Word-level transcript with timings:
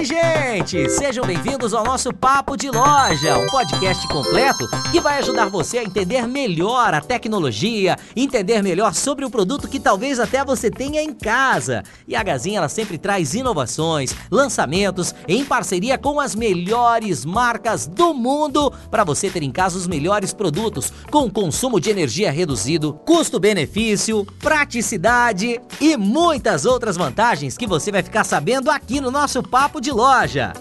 Oi, 0.00 0.06
gente! 0.06 0.88
Sejam 0.88 1.26
bem-vindos 1.26 1.74
ao 1.74 1.84
nosso 1.84 2.10
Papo 2.10 2.56
de 2.56 2.70
Loja, 2.70 3.36
um 3.36 3.46
podcast 3.48 4.08
completo 4.08 4.66
que 4.90 4.98
vai 4.98 5.18
ajudar 5.18 5.50
você 5.50 5.76
a 5.76 5.84
entender 5.84 6.26
melhor 6.26 6.94
a 6.94 7.02
tecnologia, 7.02 7.98
entender 8.16 8.62
melhor 8.62 8.94
sobre 8.94 9.26
o 9.26 9.30
produto 9.30 9.68
que 9.68 9.78
talvez 9.78 10.18
até 10.18 10.42
você 10.42 10.70
tenha 10.70 11.02
em 11.02 11.12
casa. 11.12 11.82
E 12.08 12.16
a 12.16 12.22
Gazin 12.22 12.56
ela 12.56 12.70
sempre 12.70 12.96
traz 12.96 13.34
inovações, 13.34 14.16
lançamentos 14.30 15.14
em 15.28 15.44
parceria 15.44 15.98
com 15.98 16.18
as 16.18 16.34
melhores 16.34 17.26
marcas 17.26 17.86
do 17.86 18.14
mundo 18.14 18.72
para 18.90 19.04
você 19.04 19.28
ter 19.28 19.42
em 19.42 19.52
casa 19.52 19.76
os 19.76 19.86
melhores 19.86 20.32
produtos 20.32 20.90
com 21.10 21.30
consumo 21.30 21.78
de 21.78 21.90
energia 21.90 22.32
reduzido, 22.32 22.94
custo-benefício, 23.04 24.24
praticidade 24.38 25.60
e 25.78 25.94
muitas 25.98 26.64
outras 26.64 26.96
vantagens 26.96 27.58
que 27.58 27.66
você 27.66 27.92
vai 27.92 28.02
ficar 28.02 28.24
sabendo 28.24 28.70
aqui 28.70 28.98
no 28.98 29.10
nosso 29.10 29.42
Papo 29.42 29.78
de 29.78 29.89
Loja. 29.90 30.52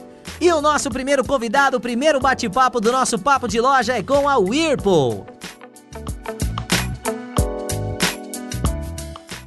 E 0.41 0.51
o 0.51 0.61
nosso 0.61 0.89
primeiro 0.89 1.23
convidado, 1.25 1.77
o 1.77 1.79
primeiro 1.79 2.19
bate-papo 2.19 2.79
do 2.79 2.91
nosso 2.91 3.19
Papo 3.19 3.47
de 3.47 3.59
Loja 3.59 3.97
é 3.97 4.03
com 4.03 4.27
a 4.27 4.37
Whirlpool. 4.37 5.25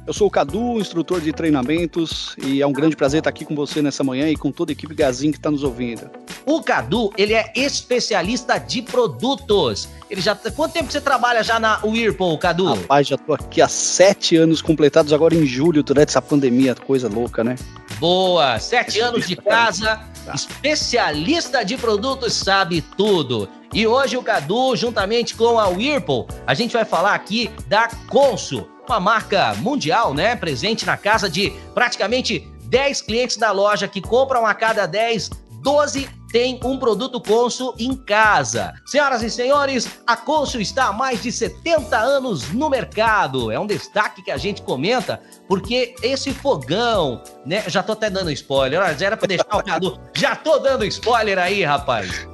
Eu 0.05 0.11
sou 0.11 0.27
o 0.27 0.29
Cadu, 0.29 0.79
instrutor 0.79 1.21
de 1.21 1.31
treinamentos, 1.31 2.35
e 2.37 2.61
é 2.61 2.67
um 2.67 2.73
grande 2.73 2.93
prazer 2.93 3.19
estar 3.19 3.29
aqui 3.29 3.45
com 3.45 3.55
você 3.55 3.81
nessa 3.81 4.03
manhã 4.03 4.29
e 4.29 4.35
com 4.35 4.51
toda 4.51 4.71
a 4.71 4.73
equipe 4.73 4.93
Gazin 4.93 5.31
que 5.31 5.37
está 5.37 5.49
nos 5.49 5.63
ouvindo. 5.63 6.09
O 6.45 6.61
Cadu, 6.61 7.11
ele 7.17 7.33
é 7.33 7.51
especialista 7.55 8.57
de 8.57 8.81
produtos. 8.81 9.87
Ele 10.09 10.19
já 10.19 10.35
Quanto 10.35 10.73
tempo 10.73 10.91
você 10.91 10.99
trabalha 10.99 11.41
já 11.41 11.57
na 11.57 11.79
Whirlpool, 11.83 12.37
Cadu? 12.37 12.65
Rapaz, 12.65 13.07
já 13.07 13.17
tô 13.17 13.33
aqui 13.33 13.61
há 13.61 13.67
sete 13.69 14.35
anos 14.35 14.61
completados 14.61 15.13
agora 15.13 15.33
em 15.33 15.45
julho, 15.45 15.81
durante 15.81 16.09
essa 16.09 16.21
pandemia, 16.21 16.75
coisa 16.75 17.07
louca, 17.07 17.41
né? 17.43 17.55
Boa! 18.03 18.59
Sete 18.59 18.99
anos 18.99 19.29
de 19.29 19.33
casa, 19.37 20.01
tá. 20.25 20.33
especialista 20.35 21.63
de 21.63 21.77
produtos, 21.77 22.33
sabe 22.33 22.81
tudo. 22.81 23.47
E 23.73 23.87
hoje 23.87 24.17
o 24.17 24.21
Cadu, 24.21 24.75
juntamente 24.75 25.33
com 25.35 25.57
a 25.57 25.69
Whirlpool, 25.69 26.27
a 26.45 26.53
gente 26.53 26.73
vai 26.73 26.83
falar 26.83 27.13
aqui 27.13 27.49
da 27.65 27.87
Consul 28.09 28.67
uma 28.85 28.99
marca 28.99 29.53
mundial, 29.53 30.13
né? 30.13 30.35
Presente 30.35 30.85
na 30.85 30.97
casa 30.97 31.29
de 31.29 31.51
praticamente 31.73 32.45
10 32.63 33.03
clientes 33.03 33.37
da 33.37 33.53
loja 33.53 33.87
que 33.87 34.01
compram 34.01 34.45
a 34.45 34.53
cada 34.53 34.85
10, 34.85 35.29
12 35.63 36.09
tem 36.29 36.59
um 36.63 36.77
produto 36.77 37.21
Consul 37.21 37.73
em 37.79 37.95
casa. 37.95 38.73
Senhoras 38.85 39.23
e 39.23 39.29
senhores, 39.29 39.87
a 40.05 40.17
Consul 40.17 40.59
está 40.59 40.87
há 40.87 40.93
mais 40.93 41.23
de 41.23 41.31
70 41.31 41.95
anos 41.95 42.51
no 42.51 42.69
mercado. 42.69 43.51
É 43.51 43.59
um 43.59 43.65
destaque 43.65 44.21
que 44.21 44.31
a 44.31 44.37
gente 44.37 44.61
comenta, 44.61 45.21
porque 45.47 45.95
esse 46.03 46.33
fogão, 46.33 47.23
né? 47.45 47.63
Já 47.67 47.81
tô 47.81 47.93
até 47.93 48.09
dando 48.09 48.31
spoiler, 48.31 48.81
já 48.97 49.05
era 49.05 49.15
para 49.15 49.27
deixar 49.27 49.45
o 49.51 49.63
Cadu. 49.63 49.99
Já 50.15 50.35
tô 50.35 50.59
dando 50.59 50.85
spoiler 50.85 51.37
aí, 51.39 51.63
rapaz. 51.63 52.27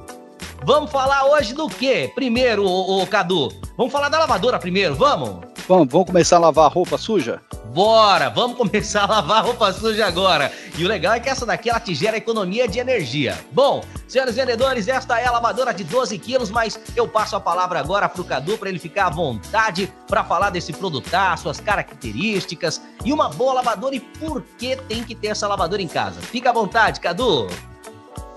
Vamos 0.64 0.90
falar 0.90 1.24
hoje 1.26 1.54
do 1.54 1.68
quê? 1.68 2.10
Primeiro, 2.14 2.66
o, 2.66 3.06
Cadu, 3.06 3.48
vamos 3.76 3.92
falar 3.92 4.08
da 4.08 4.18
lavadora 4.18 4.58
primeiro, 4.58 4.94
vamos? 4.94 5.49
Vamos, 5.70 5.86
vamos 5.88 6.08
começar 6.08 6.34
a 6.34 6.40
lavar 6.40 6.64
a 6.64 6.68
roupa 6.68 6.98
suja? 6.98 7.40
Bora, 7.72 8.28
vamos 8.28 8.56
começar 8.56 9.04
a 9.04 9.06
lavar 9.06 9.44
roupa 9.44 9.72
suja 9.72 10.04
agora. 10.04 10.50
E 10.76 10.84
o 10.84 10.88
legal 10.88 11.14
é 11.14 11.20
que 11.20 11.28
essa 11.28 11.46
daqui 11.46 11.70
ela 11.70 11.78
te 11.78 11.94
gera 11.94 12.16
economia 12.16 12.66
de 12.66 12.80
energia. 12.80 13.38
Bom, 13.52 13.80
senhores 14.08 14.34
vendedores, 14.34 14.88
esta 14.88 15.20
é 15.20 15.26
a 15.26 15.30
lavadora 15.30 15.72
de 15.72 15.84
12 15.84 16.18
quilos, 16.18 16.50
mas 16.50 16.80
eu 16.96 17.06
passo 17.06 17.36
a 17.36 17.40
palavra 17.40 17.78
agora 17.78 18.08
pro 18.08 18.24
Cadu 18.24 18.58
para 18.58 18.68
ele 18.68 18.80
ficar 18.80 19.06
à 19.06 19.10
vontade 19.10 19.88
para 20.08 20.24
falar 20.24 20.50
desse 20.50 20.72
produtar, 20.72 21.38
suas 21.38 21.60
características 21.60 22.82
e 23.04 23.12
uma 23.12 23.28
boa 23.28 23.52
lavadora 23.52 23.94
e 23.94 24.00
por 24.00 24.42
que 24.58 24.74
tem 24.74 25.04
que 25.04 25.14
ter 25.14 25.28
essa 25.28 25.46
lavadora 25.46 25.80
em 25.80 25.86
casa. 25.86 26.20
Fica 26.20 26.50
à 26.50 26.52
vontade, 26.52 26.98
Cadu. 26.98 27.46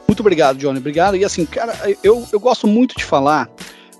Muito 0.07 0.19
obrigado, 0.19 0.59
Johnny. 0.59 0.77
Obrigado. 0.77 1.17
E 1.17 1.25
assim, 1.25 1.47
cara, 1.47 1.75
eu, 2.03 2.27
eu 2.31 2.39
gosto 2.39 2.67
muito 2.67 2.95
de 2.95 3.03
falar 3.03 3.49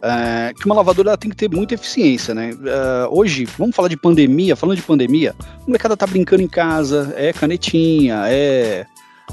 é, 0.03 0.53
que 0.53 0.65
uma 0.65 0.75
lavadora 0.75 1.17
tem 1.17 1.29
que 1.29 1.35
ter 1.37 1.49
muita 1.49 1.75
eficiência, 1.75 2.36
né? 2.36 2.52
É, 2.52 3.08
hoje, 3.09 3.45
vamos 3.58 3.73
falar 3.73 3.87
de 3.87 3.95
pandemia, 3.95 4.53
falando 4.53 4.75
de 4.75 4.83
pandemia, 4.83 5.33
o 5.61 5.67
molecada 5.67 5.95
tá 5.95 6.05
brincando 6.05 6.43
em 6.43 6.47
casa, 6.47 7.14
é 7.15 7.31
canetinha, 7.31 8.23
é 8.27 8.86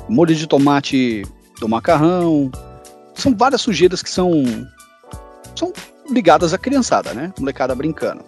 molho 0.09 0.33
de 0.33 0.47
tomate 0.47 1.27
do 1.59 1.69
macarrão, 1.69 2.51
são 3.15 3.35
várias 3.37 3.61
sujeiras 3.61 4.01
que 4.01 4.09
são, 4.09 4.45
são 5.57 5.73
ligadas 6.09 6.55
à 6.55 6.59
criançada, 6.59 7.13
né? 7.13 7.33
Molecada 7.39 7.75
brincando. 7.75 8.25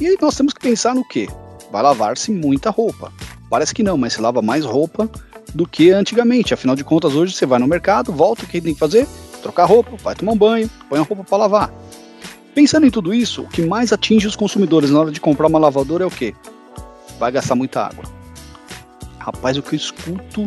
E 0.00 0.08
aí 0.08 0.16
nós 0.20 0.36
temos 0.36 0.52
que 0.52 0.60
pensar 0.60 0.94
no 0.94 1.06
quê? 1.06 1.28
Vai 1.70 1.82
lavar-se 1.82 2.32
muita 2.32 2.70
roupa. 2.70 3.12
Parece 3.48 3.72
que 3.72 3.82
não, 3.82 3.96
mas 3.96 4.14
se 4.14 4.20
lava 4.20 4.42
mais 4.42 4.64
roupa 4.64 5.08
do 5.54 5.66
que 5.66 5.90
antigamente. 5.90 6.52
Afinal 6.52 6.74
de 6.74 6.82
contas, 6.82 7.14
hoje 7.14 7.32
você 7.32 7.46
vai 7.46 7.60
no 7.60 7.66
mercado, 7.68 8.12
volta, 8.12 8.44
o 8.44 8.46
que 8.46 8.60
tem 8.60 8.74
que 8.74 8.80
fazer? 8.80 9.06
Trocar 9.40 9.64
roupa, 9.64 9.96
vai 10.02 10.14
tomar 10.14 10.32
um 10.32 10.36
banho, 10.36 10.70
põe 10.88 10.98
a 10.98 11.02
roupa 11.02 11.24
para 11.24 11.38
lavar. 11.38 11.72
Pensando 12.54 12.86
em 12.86 12.90
tudo 12.90 13.14
isso, 13.14 13.42
o 13.42 13.48
que 13.48 13.62
mais 13.62 13.92
atinge 13.92 14.26
os 14.26 14.36
consumidores 14.36 14.90
na 14.90 15.00
hora 15.00 15.10
de 15.10 15.20
comprar 15.20 15.46
uma 15.46 15.58
lavadora 15.58 16.04
é 16.04 16.06
o 16.06 16.10
quê? 16.10 16.34
Vai 17.18 17.30
gastar 17.30 17.54
muita 17.54 17.86
água. 17.86 18.04
Rapaz, 19.18 19.56
o 19.56 19.62
que 19.62 19.74
eu 19.74 19.76
escuto 19.76 20.46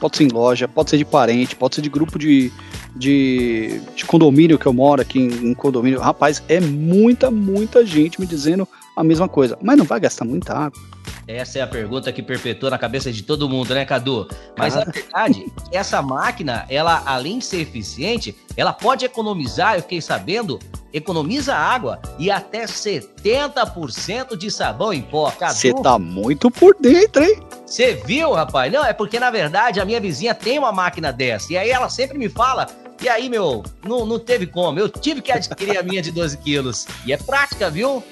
pode 0.00 0.16
ser 0.16 0.24
em 0.24 0.28
loja, 0.28 0.66
pode 0.66 0.90
ser 0.90 0.98
de 0.98 1.04
parente, 1.04 1.54
pode 1.54 1.74
ser 1.74 1.82
de 1.82 1.88
grupo 1.88 2.18
de, 2.18 2.50
de, 2.96 3.80
de 3.94 4.04
condomínio 4.04 4.58
que 4.58 4.66
eu 4.66 4.72
moro 4.72 5.02
aqui 5.02 5.18
em, 5.18 5.50
em, 5.50 5.54
condomínio. 5.54 6.00
Rapaz, 6.00 6.42
é 6.48 6.60
muita, 6.60 7.30
muita 7.30 7.84
gente 7.84 8.20
me 8.20 8.26
dizendo 8.26 8.66
a 8.96 9.04
mesma 9.04 9.28
coisa. 9.28 9.58
Mas 9.62 9.76
não 9.76 9.84
vai 9.84 10.00
gastar 10.00 10.24
muita 10.24 10.54
água. 10.54 10.80
Essa 11.28 11.58
é 11.58 11.62
a 11.62 11.66
pergunta 11.66 12.10
que 12.10 12.22
perpetua 12.22 12.70
na 12.70 12.78
cabeça 12.78 13.12
de 13.12 13.22
todo 13.22 13.50
mundo, 13.50 13.74
né, 13.74 13.84
Cadu? 13.84 14.26
Mas 14.56 14.74
a 14.74 14.84
verdade 14.84 15.44
é 15.44 15.70
que 15.70 15.76
essa 15.76 16.00
máquina, 16.00 16.64
ela, 16.70 17.02
além 17.04 17.38
de 17.38 17.44
ser 17.44 17.60
eficiente, 17.60 18.34
ela 18.56 18.72
pode 18.72 19.04
economizar, 19.04 19.74
eu 19.74 19.82
fiquei 19.82 20.00
sabendo, 20.00 20.58
economiza 20.90 21.54
água 21.54 22.00
e 22.18 22.30
até 22.30 22.64
70% 22.64 24.38
de 24.38 24.50
sabão 24.50 24.90
em 24.90 25.02
pó. 25.02 25.30
Você 25.50 25.74
tá 25.74 25.98
muito 25.98 26.50
por 26.50 26.74
dentro, 26.80 27.22
hein? 27.22 27.42
Você 27.66 27.94
viu, 28.06 28.32
rapaz? 28.32 28.72
Não, 28.72 28.82
é 28.82 28.94
porque 28.94 29.20
na 29.20 29.30
verdade 29.30 29.80
a 29.80 29.84
minha 29.84 30.00
vizinha 30.00 30.34
tem 30.34 30.58
uma 30.58 30.72
máquina 30.72 31.12
dessa. 31.12 31.52
E 31.52 31.58
aí 31.58 31.68
ela 31.68 31.90
sempre 31.90 32.16
me 32.16 32.30
fala. 32.30 32.66
E 33.00 33.08
aí, 33.08 33.28
meu, 33.28 33.62
não, 33.84 34.04
não 34.04 34.18
teve 34.18 34.46
como. 34.46 34.80
Eu 34.80 34.88
tive 34.88 35.20
que 35.22 35.30
adquirir 35.30 35.78
a 35.78 35.82
minha 35.82 36.02
de 36.02 36.10
12 36.10 36.38
quilos. 36.38 36.86
E 37.06 37.12
é 37.12 37.16
prática, 37.16 37.70
viu? 37.70 38.02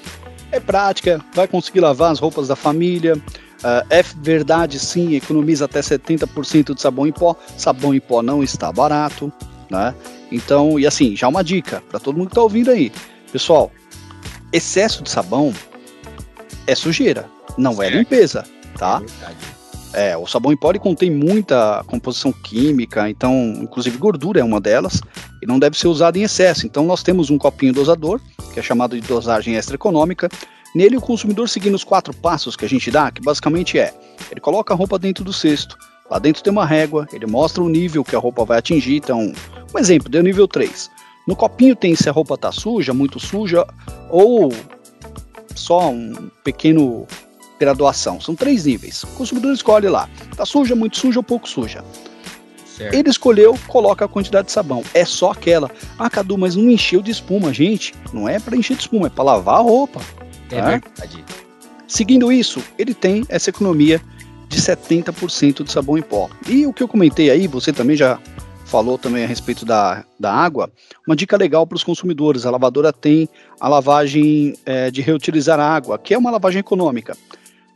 É 0.51 0.59
prática, 0.59 1.23
vai 1.33 1.47
conseguir 1.47 1.81
lavar 1.81 2.11
as 2.11 2.19
roupas 2.19 2.47
da 2.47 2.55
família. 2.55 3.15
Uh, 3.15 3.85
é 3.89 4.03
verdade, 4.03 4.79
sim, 4.79 5.15
economiza 5.15 5.65
até 5.65 5.79
70% 5.79 6.73
de 6.73 6.81
sabão 6.81 7.07
em 7.07 7.11
pó. 7.11 7.35
Sabão 7.57 7.93
em 7.93 7.99
pó 7.99 8.21
não 8.21 8.43
está 8.43 8.71
barato, 8.71 9.31
né? 9.69 9.93
Então, 10.31 10.79
e 10.79 10.85
assim, 10.85 11.15
já 11.15 11.27
uma 11.27 11.43
dica 11.43 11.81
para 11.89 11.99
todo 11.99 12.17
mundo 12.17 12.27
que 12.27 12.33
está 12.33 12.41
ouvindo 12.41 12.71
aí. 12.71 12.91
Pessoal, 13.31 13.71
excesso 14.53 15.03
de 15.03 15.09
sabão 15.09 15.53
é 16.65 16.75
sujeira, 16.75 17.29
não 17.57 17.73
é 17.73 17.75
certo. 17.75 17.93
é 17.93 17.97
limpeza, 17.97 18.45
tá? 18.77 19.01
É, 19.93 20.11
é, 20.11 20.17
o 20.17 20.27
sabão 20.27 20.51
em 20.51 20.57
pó 20.57 20.69
ele 20.69 20.79
contém 20.79 21.09
muita 21.09 21.83
composição 21.87 22.31
química, 22.31 23.09
então, 23.09 23.33
inclusive 23.61 23.97
gordura 23.97 24.39
é 24.39 24.43
uma 24.43 24.61
delas, 24.61 25.01
e 25.41 25.45
não 25.45 25.59
deve 25.59 25.77
ser 25.77 25.87
usado 25.87 26.17
em 26.17 26.23
excesso. 26.23 26.65
Então, 26.65 26.85
nós 26.85 27.03
temos 27.03 27.29
um 27.29 27.37
copinho 27.37 27.73
dosador, 27.73 28.19
que 28.53 28.59
é 28.59 28.63
chamado 28.63 28.99
de 28.99 29.07
dosagem 29.07 29.55
extra 29.55 29.75
econômica. 29.75 30.29
Nele, 30.75 30.97
o 30.97 31.01
consumidor 31.01 31.49
seguindo 31.49 31.75
os 31.75 31.83
quatro 31.83 32.13
passos 32.13 32.55
que 32.55 32.65
a 32.65 32.69
gente 32.69 32.91
dá, 32.91 33.11
que 33.11 33.21
basicamente 33.21 33.79
é: 33.79 33.93
ele 34.31 34.39
coloca 34.39 34.73
a 34.73 34.77
roupa 34.77 34.99
dentro 34.99 35.23
do 35.23 35.33
cesto, 35.33 35.77
lá 36.09 36.19
dentro 36.19 36.43
tem 36.43 36.51
uma 36.51 36.65
régua, 36.65 37.07
ele 37.11 37.25
mostra 37.25 37.63
o 37.63 37.69
nível 37.69 38.03
que 38.03 38.15
a 38.15 38.19
roupa 38.19 38.45
vai 38.45 38.59
atingir. 38.59 38.97
Então, 38.97 39.31
um 39.73 39.79
exemplo, 39.79 40.09
deu 40.09 40.23
nível 40.23 40.47
3. 40.47 40.89
No 41.27 41.35
copinho 41.35 41.75
tem 41.75 41.95
se 41.95 42.07
a 42.07 42.11
roupa 42.11 42.35
está 42.35 42.51
suja, 42.51 42.93
muito 42.93 43.19
suja, 43.19 43.65
ou 44.09 44.51
só 45.53 45.89
um 45.89 46.29
pequeno 46.43 47.05
graduação. 47.59 48.21
São 48.21 48.35
três 48.35 48.65
níveis. 48.65 49.03
O 49.03 49.07
consumidor 49.07 49.53
escolhe 49.53 49.89
lá: 49.89 50.09
está 50.31 50.45
suja, 50.45 50.75
muito 50.75 50.97
suja 50.97 51.19
ou 51.19 51.23
pouco 51.23 51.47
suja. 51.49 51.83
Certo. 52.77 52.93
Ele 52.93 53.09
escolheu, 53.09 53.57
coloca 53.67 54.05
a 54.05 54.07
quantidade 54.07 54.47
de 54.47 54.51
sabão. 54.51 54.83
É 54.93 55.03
só 55.03 55.31
aquela. 55.31 55.71
Ah, 55.97 56.09
Cadu, 56.09 56.37
mas 56.37 56.55
não 56.55 56.69
encheu 56.69 57.01
de 57.01 57.09
espuma, 57.09 57.51
gente. 57.51 57.93
Não 58.13 58.29
é 58.29 58.39
para 58.39 58.55
encher 58.55 58.75
de 58.75 58.83
espuma, 58.83 59.07
é 59.07 59.09
para 59.09 59.23
lavar 59.23 59.55
a 59.55 59.61
roupa. 59.61 59.99
É 60.51 60.61
tá? 60.61 60.69
verdade. 60.69 61.25
Seguindo 61.87 62.31
isso, 62.31 62.63
ele 62.77 62.93
tem 62.93 63.25
essa 63.29 63.49
economia 63.49 63.99
de 64.47 64.61
70% 64.61 65.63
de 65.63 65.71
sabão 65.71 65.97
em 65.97 66.03
pó. 66.03 66.29
E 66.47 66.67
o 66.67 66.73
que 66.73 66.83
eu 66.83 66.87
comentei 66.87 67.31
aí, 67.31 67.47
você 67.47 67.73
também 67.73 67.97
já 67.97 68.19
falou 68.65 68.97
também 68.97 69.23
a 69.23 69.27
respeito 69.27 69.65
da, 69.65 70.03
da 70.19 70.31
água, 70.31 70.69
uma 71.07 71.15
dica 71.15 71.37
legal 71.37 71.65
para 71.65 71.77
os 71.77 71.83
consumidores. 71.83 72.45
A 72.45 72.51
lavadora 72.51 72.93
tem 72.93 73.27
a 73.59 73.67
lavagem 73.67 74.53
é, 74.65 74.91
de 74.91 75.01
reutilizar 75.01 75.59
água, 75.59 75.97
que 75.97 76.13
é 76.13 76.17
uma 76.17 76.29
lavagem 76.29 76.59
econômica. 76.59 77.17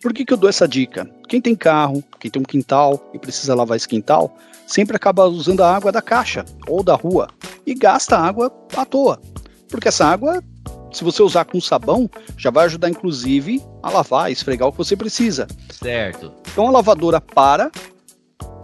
Por 0.01 0.13
que, 0.13 0.25
que 0.25 0.33
eu 0.33 0.38
dou 0.38 0.50
essa 0.50 0.68
dica? 0.68 1.07
Quem 1.30 1.39
tem 1.39 1.56
carro, 1.56 2.03
quem 2.19 2.31
tem 2.31 2.42
um 2.42 2.45
quintal 2.45 3.00
e 3.13 3.19
precisa 3.19 3.53
lavar 3.53 3.77
esse 3.77 3.88
quintal, 3.88 4.36
sempre 4.65 4.95
acaba 4.95 5.27
usando 5.27 5.62
a 5.62 5.75
água 5.75 5.92
da 5.92 6.01
caixa 6.01 6.44
ou 6.68 6.81
da 6.81 6.95
rua 6.95 7.27
e 7.65 7.75
gasta 7.75 8.18
água 8.18 8.51
à 8.75 8.83
toa. 8.83 9.21
Porque 9.69 9.89
essa 9.89 10.06
água, 10.06 10.44
se 10.92 11.03
você 11.03 11.21
usar 11.21 11.45
com 11.45 11.62
sabão, 11.62 12.09
já 12.36 12.50
vai 12.50 12.65
ajudar 12.65 12.89
inclusive 12.89 13.62
a 13.83 13.92
lavar, 13.92 14.25
a 14.25 14.31
esfregar 14.31 14.68
o 14.68 14.71
que 14.71 14.77
você 14.80 14.95
precisa. 14.95 15.48
Certo. 15.69 16.33
Então 16.51 16.68
a 16.68 16.71
lavadora 16.71 17.21
para, 17.21 17.71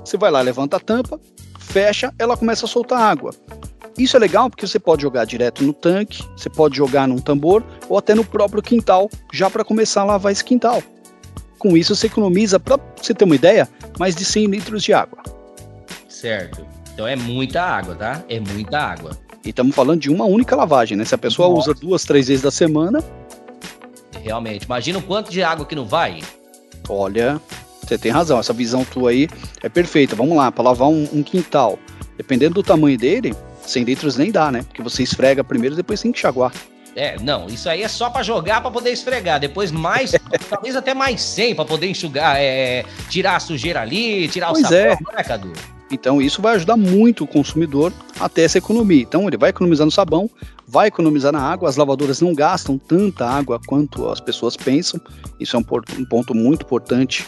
Você 0.04 0.18
vai 0.18 0.32
lá, 0.32 0.42
levanta 0.42 0.78
a 0.78 0.80
tampa, 0.80 1.20
fecha, 1.60 2.14
ela 2.18 2.36
começa 2.36 2.66
a 2.66 2.70
soltar 2.70 3.00
água. 3.00 3.32
Isso 3.98 4.16
é 4.16 4.20
legal 4.20 4.50
porque 4.50 4.66
você 4.66 4.80
pode 4.80 5.02
jogar 5.02 5.26
direto 5.26 5.64
no 5.64 5.74
tanque, 5.74 6.24
você 6.36 6.50
pode 6.50 6.78
jogar 6.78 7.08
num 7.08 7.20
tambor 7.20 7.64
ou 7.90 7.98
até 7.98 8.16
no 8.16 8.24
próprio 8.24 8.62
quintal, 8.62 9.10
já 9.34 9.50
para 9.50 9.64
começar 9.64 10.02
a 10.02 10.06
lavar 10.06 10.32
esse 10.32 10.44
quintal. 10.44 10.82
Com 11.58 11.76
isso 11.76 11.96
você 11.96 12.08
economiza, 12.08 12.60
para 12.60 12.80
você 12.96 13.14
ter 13.14 13.26
uma 13.26 13.36
ideia, 13.36 13.68
mais 14.00 14.16
de 14.16 14.24
100 14.24 14.46
litros 14.48 14.84
de 14.84 14.94
água. 14.94 15.20
Certo. 16.08 16.66
Então 16.94 17.08
é 17.08 17.16
muita 17.16 17.62
água, 17.62 17.96
tá? 17.96 18.24
É 18.28 18.40
muita 18.40 18.80
água. 18.80 19.18
E 19.46 19.50
estamos 19.50 19.76
falando 19.76 20.02
de 20.02 20.10
uma 20.10 20.26
única 20.26 20.56
lavagem, 20.56 20.98
né? 20.98 21.06
Se 21.06 21.16
a 21.16 21.18
pessoa 21.18 21.48
Nossa. 21.48 21.72
usa 21.72 21.80
duas, 21.80 22.04
três 22.04 22.28
vezes 22.28 22.44
da 22.44 22.52
semana. 22.52 23.04
Realmente. 24.24 24.66
Imagina 24.66 25.00
o 25.00 25.02
quanto 25.02 25.32
de 25.32 25.42
água 25.42 25.66
que 25.66 25.76
não 25.76 25.86
vai. 25.86 26.22
Olha, 26.90 27.40
você 27.82 27.98
tem 27.98 28.12
razão. 28.12 28.40
Essa 28.40 28.52
visão 28.52 28.84
tua 28.84 29.12
aí 29.12 29.30
é 29.62 29.70
perfeita. 29.70 30.16
Vamos 30.16 30.36
lá, 30.36 30.52
para 30.52 30.64
lavar 30.64 30.90
um, 30.90 31.08
um 31.14 31.24
quintal. 31.24 31.80
Dependendo 32.18 32.56
do 32.56 32.64
tamanho 32.64 32.98
dele, 32.98 33.34
100 33.62 33.84
litros 33.84 34.18
nem 34.18 34.32
dá, 34.32 34.52
né? 34.52 34.64
Porque 34.64 34.82
você 34.82 35.04
esfrega 35.04 35.44
primeiro 35.44 35.76
e 35.76 35.78
depois 35.78 36.02
tem 36.02 36.12
que 36.12 36.18
enxaguar. 36.18 36.52
É, 36.98 37.16
não, 37.22 37.46
isso 37.46 37.70
aí 37.70 37.84
é 37.84 37.88
só 37.88 38.10
para 38.10 38.24
jogar 38.24 38.60
para 38.60 38.72
poder 38.72 38.90
esfregar. 38.90 39.40
Depois 39.40 39.72
mais, 39.72 40.16
talvez 40.50 40.76
até 40.76 40.96
mais 40.96 41.22
100 41.22 41.54
para 41.54 41.64
poder 41.64 41.88
enxugar, 41.88 42.38
é, 42.38 42.84
tirar 43.08 43.36
a 43.36 43.40
sujeira 43.40 43.82
ali, 43.82 44.28
tirar 44.28 44.48
pois 44.48 44.66
o 44.66 44.68
sabão, 44.68 44.98
é. 45.12 45.16
né, 45.16 45.24
Cadu? 45.24 45.54
Então 45.92 46.20
isso 46.20 46.42
vai 46.42 46.56
ajudar 46.56 46.76
muito 46.76 47.24
o 47.24 47.28
consumidor 47.28 47.94
a 48.20 48.28
ter 48.28 48.42
essa 48.42 48.58
economia. 48.58 49.04
Então 49.04 49.28
ele 49.28 49.38
vai 49.38 49.52
economizar 49.52 49.86
no 49.86 49.92
sabão, 49.92 50.28
vai 50.68 50.88
economizar 50.88 51.32
na 51.32 51.40
água. 51.40 51.70
As 51.70 51.78
lavadoras 51.78 52.20
não 52.20 52.34
gastam 52.34 52.80
tanta 52.80 53.30
água 53.30 53.62
quanto 53.68 54.10
as 54.10 54.20
pessoas 54.20 54.58
pensam. 54.58 55.00
Isso 55.40 55.56
é 55.56 55.60
um, 55.60 55.66
um 56.00 56.06
ponto 56.06 56.34
muito 56.34 56.66
importante 56.66 57.28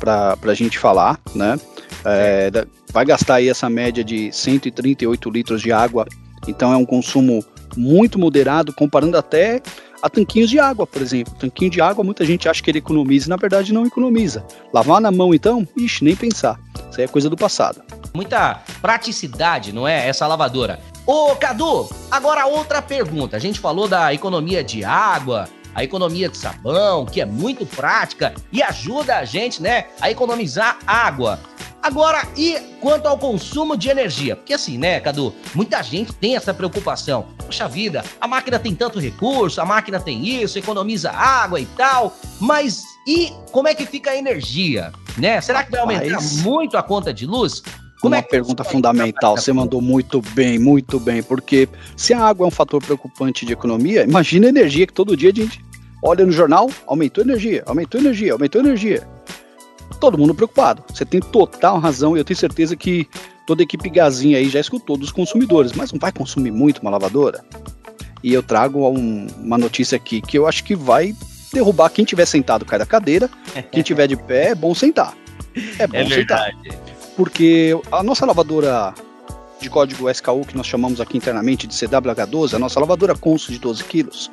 para 0.00 0.38
a 0.42 0.54
gente 0.54 0.78
falar, 0.78 1.20
né? 1.34 1.60
É, 2.02 2.50
vai 2.90 3.04
gastar 3.04 3.36
aí 3.36 3.50
essa 3.50 3.68
média 3.68 4.02
de 4.02 4.32
138 4.32 5.30
litros 5.30 5.60
de 5.60 5.70
água, 5.70 6.06
então 6.48 6.72
é 6.72 6.76
um 6.76 6.86
consumo 6.86 7.44
muito 7.76 8.18
moderado, 8.18 8.72
comparando 8.72 9.16
até 9.16 9.62
a 10.02 10.10
tanquinhos 10.10 10.50
de 10.50 10.58
água, 10.58 10.86
por 10.86 11.00
exemplo. 11.00 11.32
Tanquinho 11.38 11.70
de 11.70 11.80
água, 11.80 12.04
muita 12.04 12.24
gente 12.24 12.48
acha 12.48 12.62
que 12.62 12.70
ele 12.70 12.78
economiza 12.78 13.28
na 13.28 13.36
verdade 13.36 13.72
não 13.72 13.86
economiza. 13.86 14.44
Lavar 14.72 15.00
na 15.00 15.12
mão, 15.12 15.32
então, 15.32 15.66
ixi, 15.76 16.04
nem 16.04 16.16
pensar. 16.16 16.58
Isso 16.90 17.00
aí 17.00 17.04
é 17.04 17.08
coisa 17.08 17.30
do 17.30 17.36
passado. 17.36 17.82
Muita 18.12 18.62
praticidade, 18.80 19.72
não 19.72 19.86
é? 19.86 20.08
Essa 20.08 20.26
lavadora. 20.26 20.80
Ô, 21.06 21.34
Cadu, 21.36 21.88
agora 22.10 22.46
outra 22.46 22.82
pergunta. 22.82 23.36
A 23.36 23.40
gente 23.40 23.60
falou 23.60 23.88
da 23.88 24.12
economia 24.12 24.62
de 24.62 24.84
água, 24.84 25.48
a 25.74 25.82
economia 25.82 26.28
de 26.28 26.36
sabão, 26.36 27.06
que 27.06 27.20
é 27.20 27.24
muito 27.24 27.64
prática 27.64 28.34
e 28.52 28.62
ajuda 28.62 29.16
a 29.16 29.24
gente, 29.24 29.62
né, 29.62 29.86
a 30.00 30.10
economizar 30.10 30.78
água. 30.86 31.40
Agora, 31.82 32.28
e 32.36 32.56
quanto 32.80 33.06
ao 33.06 33.18
consumo 33.18 33.76
de 33.76 33.88
energia? 33.88 34.36
Porque 34.36 34.54
assim, 34.54 34.78
né, 34.78 35.00
Cadu, 35.00 35.34
muita 35.52 35.82
gente 35.82 36.12
tem 36.12 36.36
essa 36.36 36.54
preocupação. 36.54 37.26
Poxa 37.44 37.66
vida, 37.66 38.04
a 38.20 38.28
máquina 38.28 38.58
tem 38.58 38.72
tanto 38.72 39.00
recurso, 39.00 39.60
a 39.60 39.64
máquina 39.64 39.98
tem 39.98 40.24
isso, 40.24 40.58
economiza 40.58 41.10
água 41.10 41.58
e 41.58 41.66
tal, 41.66 42.16
mas 42.40 42.84
e 43.06 43.32
como 43.50 43.66
é 43.66 43.74
que 43.74 43.84
fica 43.84 44.12
a 44.12 44.16
energia, 44.16 44.92
né? 45.18 45.40
Será 45.40 45.64
que 45.64 45.72
vai 45.72 45.80
aumentar 45.80 46.22
muito 46.42 46.76
a 46.76 46.82
conta 46.84 47.12
de 47.12 47.26
luz? 47.26 47.62
Como 48.00 48.14
uma 48.14 48.18
é 48.18 48.22
pergunta 48.22 48.62
fundamental, 48.62 49.36
você 49.36 49.52
mandou 49.52 49.80
muito 49.80 50.22
bem, 50.34 50.58
muito 50.58 51.00
bem, 51.00 51.22
porque 51.22 51.68
se 51.96 52.14
a 52.14 52.20
água 52.20 52.44
é 52.44 52.48
um 52.48 52.50
fator 52.50 52.82
preocupante 52.82 53.44
de 53.44 53.52
economia, 53.52 54.04
imagina 54.04 54.46
a 54.46 54.50
energia 54.50 54.86
que 54.86 54.92
todo 54.92 55.16
dia 55.16 55.30
a 55.30 55.34
gente 55.34 55.64
olha 56.02 56.26
no 56.26 56.32
jornal, 56.32 56.68
aumentou 56.86 57.22
energia, 57.22 57.62
aumentou 57.66 58.00
energia, 58.00 58.32
aumentou 58.32 58.60
energia. 58.60 59.06
Todo 60.02 60.18
mundo 60.18 60.34
preocupado. 60.34 60.82
Você 60.92 61.04
tem 61.04 61.20
total 61.20 61.78
razão 61.78 62.16
e 62.16 62.20
eu 62.20 62.24
tenho 62.24 62.36
certeza 62.36 62.74
que 62.74 63.08
toda 63.46 63.62
a 63.62 63.64
equipe 63.64 63.88
Gazinha 63.88 64.36
aí 64.36 64.48
já 64.48 64.58
escutou 64.58 64.96
dos 64.96 65.12
consumidores, 65.12 65.72
mas 65.72 65.92
não 65.92 66.00
vai 66.00 66.10
consumir 66.10 66.50
muito 66.50 66.80
uma 66.80 66.90
lavadora? 66.90 67.44
E 68.20 68.34
eu 68.34 68.42
trago 68.42 68.88
um, 68.90 69.28
uma 69.38 69.56
notícia 69.56 69.94
aqui 69.94 70.20
que 70.20 70.36
eu 70.36 70.48
acho 70.48 70.64
que 70.64 70.74
vai 70.74 71.14
derrubar 71.52 71.88
quem 71.90 72.04
tiver 72.04 72.26
sentado 72.26 72.64
cai 72.64 72.80
da 72.80 72.86
cadeira, 72.86 73.30
quem 73.70 73.80
tiver 73.84 74.08
de 74.08 74.16
pé 74.16 74.48
é 74.48 74.54
bom 74.56 74.74
sentar. 74.74 75.16
É 75.78 75.86
bom 75.86 75.96
é 75.96 76.08
sentar 76.08 76.50
porque 77.16 77.78
a 77.92 78.02
nossa 78.02 78.26
lavadora 78.26 78.92
de 79.60 79.70
código 79.70 80.10
SKU, 80.10 80.44
que 80.44 80.56
nós 80.56 80.66
chamamos 80.66 81.00
aqui 81.00 81.16
internamente 81.16 81.68
de 81.68 81.74
CWH12, 81.74 82.54
a 82.54 82.58
nossa 82.58 82.80
lavadora 82.80 83.14
Consul 83.14 83.54
de 83.54 83.60
12 83.60 83.84
quilos, 83.84 84.30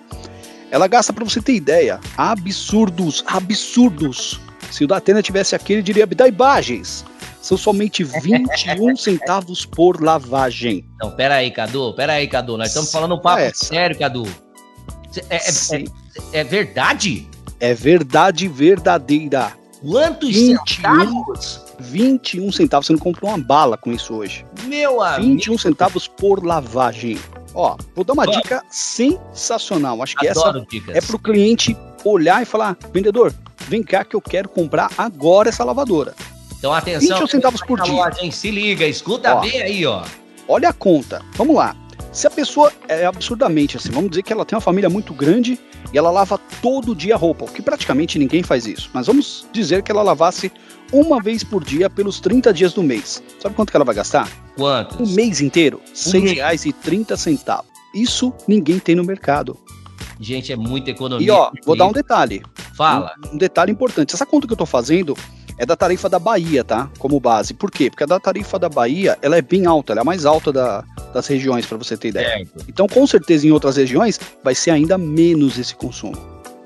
ela 0.71 0.87
gasta, 0.87 1.13
para 1.13 1.23
você 1.23 1.41
ter 1.41 1.53
ideia, 1.53 1.99
absurdos, 2.17 3.23
absurdos. 3.27 4.39
Se 4.71 4.83
o 4.83 4.87
Datena 4.87 5.21
tivesse 5.21 5.55
aqui, 5.55 5.73
ele 5.73 5.81
diria, 5.81 6.05
dá 6.05 6.27
imagens. 6.27 7.05
São 7.41 7.57
somente 7.57 8.03
21 8.21 8.95
centavos 8.95 9.65
por 9.65 10.01
lavagem. 10.01 10.85
Não, 11.01 11.11
pera 11.11 11.35
aí, 11.35 11.51
Cadu, 11.51 11.93
pera 11.93 12.13
aí, 12.13 12.27
Cadu. 12.27 12.57
Nós 12.57 12.69
estamos 12.69 12.91
falando 12.91 13.15
um 13.15 13.19
papo 13.19 13.41
Essa. 13.41 13.65
sério, 13.65 13.97
Cadu. 13.97 14.27
É, 15.29 15.37
é, 15.37 15.39
é, 15.39 15.85
é, 16.33 16.43
verdade? 16.43 17.27
É 17.59 17.73
verdade 17.73 18.47
verdadeira. 18.47 19.53
Quantos 19.81 20.29
21, 20.29 20.67
centavos? 20.67 21.65
21 21.79 22.51
centavos. 22.51 22.87
Você 22.87 22.93
não 22.93 22.99
comprou 22.99 23.31
uma 23.31 23.39
bala 23.39 23.77
com 23.77 23.91
isso 23.91 24.13
hoje. 24.13 24.45
Meu 24.65 25.01
amigo. 25.01 25.33
21 25.33 25.57
centavos 25.57 26.07
por 26.07 26.45
lavagem. 26.45 27.17
Ó, 27.53 27.75
vou 27.95 28.03
dar 28.05 28.13
uma 28.13 28.27
dica 28.27 28.63
sensacional. 28.69 30.03
Acho 30.03 30.15
que 30.15 30.27
Adoro 30.27 30.59
essa 30.59 30.67
dicas. 30.69 30.95
é 30.95 31.01
pro 31.01 31.17
cliente 31.17 31.75
olhar 32.03 32.41
e 32.41 32.45
falar: 32.45 32.77
vendedor, 32.93 33.33
vem 33.67 33.83
cá 33.83 34.03
que 34.03 34.15
eu 34.15 34.21
quero 34.21 34.49
comprar 34.49 34.91
agora 34.97 35.49
essa 35.49 35.63
lavadora. 35.63 36.15
Então 36.57 36.73
atenção. 36.73 37.17
21 37.17 37.27
centavos 37.27 37.61
por 37.61 37.81
dia. 37.81 37.93
Loja, 37.93 38.31
Se 38.31 38.51
liga, 38.51 38.85
escuta 38.85 39.35
ó, 39.35 39.41
bem 39.41 39.61
aí, 39.61 39.85
ó. 39.85 40.03
Olha 40.47 40.69
a 40.69 40.73
conta. 40.73 41.21
Vamos 41.35 41.55
lá. 41.55 41.75
Se 42.11 42.25
a 42.25 42.29
pessoa 42.29 42.71
é 42.87 43.05
absurdamente 43.05 43.77
assim, 43.77 43.91
vamos 43.91 44.09
dizer 44.09 44.23
que 44.23 44.33
ela 44.33 44.43
tem 44.43 44.55
uma 44.55 44.61
família 44.61 44.89
muito 44.89 45.13
grande 45.13 45.59
e 45.93 45.97
ela 45.97 46.09
lava 46.09 46.39
todo 46.61 46.95
dia 46.95 47.15
roupa, 47.15 47.45
o 47.45 47.47
que 47.47 47.61
praticamente 47.61 48.17
ninguém 48.17 48.41
faz 48.41 48.65
isso. 48.65 48.89
Mas 48.93 49.07
vamos 49.07 49.47
dizer 49.53 49.83
que 49.83 49.91
ela 49.91 50.01
lavasse 50.01 50.51
uma 50.91 51.21
vez 51.21 51.43
por 51.43 51.63
dia 51.63 51.89
pelos 51.89 52.19
30 52.19 52.51
dias 52.51 52.73
do 52.73 52.81
mês. 52.81 53.21
Sabe 53.39 53.55
quanto 53.55 53.69
que 53.69 53.77
ela 53.77 53.85
vai 53.85 53.93
gastar? 53.93 54.27
Quanto? 54.55 55.03
O 55.03 55.07
mês 55.07 55.39
inteiro, 55.39 55.79
R$ 55.85 55.93
6,30. 55.93 57.63
Isso 57.93 58.33
ninguém 58.47 58.79
tem 58.79 58.95
no 58.95 59.03
mercado. 59.03 59.57
Gente, 60.19 60.51
é 60.51 60.55
muita 60.55 60.91
economia. 60.91 61.25
E 61.25 61.31
ó, 61.31 61.51
vou 61.65 61.75
dar 61.75 61.87
um 61.87 61.93
detalhe. 61.93 62.43
Fala. 62.75 63.13
Um, 63.25 63.35
um 63.35 63.37
detalhe 63.37 63.71
importante. 63.71 64.13
Essa 64.13 64.25
conta 64.25 64.45
que 64.45 64.53
eu 64.53 64.57
tô 64.57 64.65
fazendo 64.65 65.15
é 65.57 65.65
da 65.65 65.75
tarifa 65.75 66.09
da 66.09 66.19
Bahia, 66.19 66.63
tá? 66.63 66.89
Como 66.97 67.19
base. 67.19 67.53
Por 67.53 67.71
quê? 67.71 67.89
Porque 67.89 68.03
a 68.03 68.07
da 68.07 68.19
tarifa 68.19 68.59
da 68.59 68.69
Bahia, 68.69 69.17
ela 69.21 69.37
é 69.37 69.41
bem 69.41 69.65
alta, 69.65 69.93
ela 69.93 70.01
é 70.01 70.03
a 70.03 70.05
mais 70.05 70.25
alta 70.25 70.51
da, 70.51 70.83
das 71.13 71.27
regiões, 71.27 71.65
para 71.65 71.77
você 71.77 71.95
ter 71.95 72.09
ideia. 72.09 72.37
Certo. 72.37 72.65
Então, 72.67 72.87
com 72.87 73.05
certeza, 73.07 73.47
em 73.47 73.51
outras 73.51 73.77
regiões, 73.77 74.19
vai 74.43 74.55
ser 74.55 74.71
ainda 74.71 74.97
menos 74.97 75.57
esse 75.57 75.75
consumo. 75.75 76.17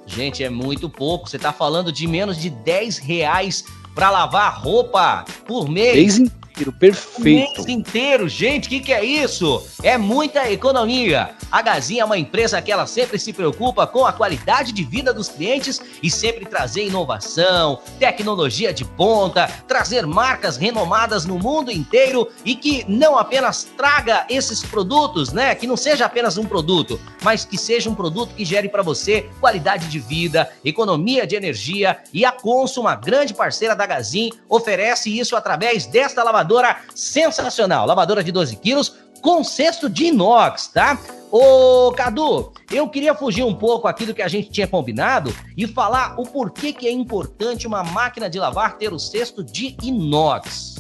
Gente, 0.05 0.43
é 0.43 0.49
muito 0.49 0.89
pouco. 0.89 1.29
Você 1.29 1.39
tá 1.39 1.51
falando 1.51 1.91
de 1.91 2.07
menos 2.07 2.37
de 2.37 2.49
10 2.49 2.97
reais 2.97 3.63
para 3.95 4.09
lavar 4.09 4.59
roupa 4.59 5.25
por 5.45 5.69
mês. 5.69 6.19
Mês 6.19 6.31
inteiro, 6.53 6.71
perfeito. 6.71 7.23
mês 7.23 7.67
inteiro, 7.67 8.29
gente, 8.29 8.67
o 8.67 8.69
que, 8.69 8.79
que 8.79 8.93
é 8.93 9.03
isso? 9.03 9.65
É 9.81 9.97
muita 9.97 10.49
economia. 10.51 11.31
A 11.51 11.61
Gazinha 11.61 12.03
é 12.03 12.05
uma 12.05 12.17
empresa 12.17 12.61
que 12.61 12.71
ela 12.71 12.85
sempre 12.85 13.17
se 13.17 13.33
preocupa 13.33 13.87
com 13.87 14.05
a 14.05 14.13
qualidade 14.13 14.71
de 14.71 14.83
vida 14.83 15.13
dos 15.13 15.29
clientes 15.29 15.81
e 16.01 16.09
sempre 16.11 16.45
trazer 16.45 16.85
inovação, 16.85 17.79
tecnologia 17.99 18.71
de 18.71 18.85
ponta, 18.85 19.47
trazer 19.67 20.05
marcas 20.05 20.55
renomadas 20.55 21.25
no 21.25 21.39
mundo 21.39 21.71
inteiro 21.71 22.29
e 22.45 22.55
que 22.55 22.85
não 22.87 23.17
apenas 23.17 23.63
traga 23.75 24.25
esses 24.29 24.61
produtos, 24.61 25.33
né? 25.33 25.55
Que 25.55 25.65
não 25.65 25.75
seja 25.77 26.05
apenas 26.05 26.37
um 26.37 26.45
produto, 26.45 26.99
mas 27.23 27.45
que 27.45 27.57
seja 27.57 27.89
um 27.89 27.95
produto 27.95 28.35
que 28.35 28.45
gere 28.45 28.69
para 28.69 28.83
você 28.83 29.29
qualidade 29.39 29.87
de 29.87 29.99
vida, 29.99 30.49
economia 30.63 31.25
de 31.25 31.35
energia 31.35 31.97
e 32.13 32.23
a 32.23 32.31
Consul, 32.31 32.83
uma 32.83 32.95
grande 32.95 33.33
parceira 33.33 33.75
da 33.75 33.85
Gazin, 33.85 34.31
oferece 34.47 35.17
isso 35.17 35.35
através 35.35 35.85
desta 35.85 36.23
lavadora 36.23 36.42
lavadora 36.43 36.77
sensacional. 36.93 37.87
Lavadora 37.87 38.23
de 38.23 38.31
12 38.31 38.57
quilos 38.57 38.95
com 39.21 39.43
cesto 39.43 39.89
de 39.89 40.05
inox, 40.05 40.67
tá? 40.67 40.99
Ô, 41.31 41.91
Cadu, 41.93 42.51
eu 42.69 42.87
queria 42.89 43.15
fugir 43.15 43.43
um 43.43 43.55
pouco 43.55 43.87
aqui 43.87 44.05
do 44.05 44.13
que 44.13 44.21
a 44.21 44.27
gente 44.27 44.51
tinha 44.51 44.67
combinado 44.67 45.33
e 45.57 45.65
falar 45.65 46.19
o 46.19 46.23
porquê 46.23 46.73
que 46.73 46.85
é 46.85 46.91
importante 46.91 47.65
uma 47.65 47.83
máquina 47.83 48.29
de 48.29 48.37
lavar 48.37 48.77
ter 48.77 48.93
o 48.93 48.99
cesto 48.99 49.43
de 49.43 49.75
inox. 49.81 50.75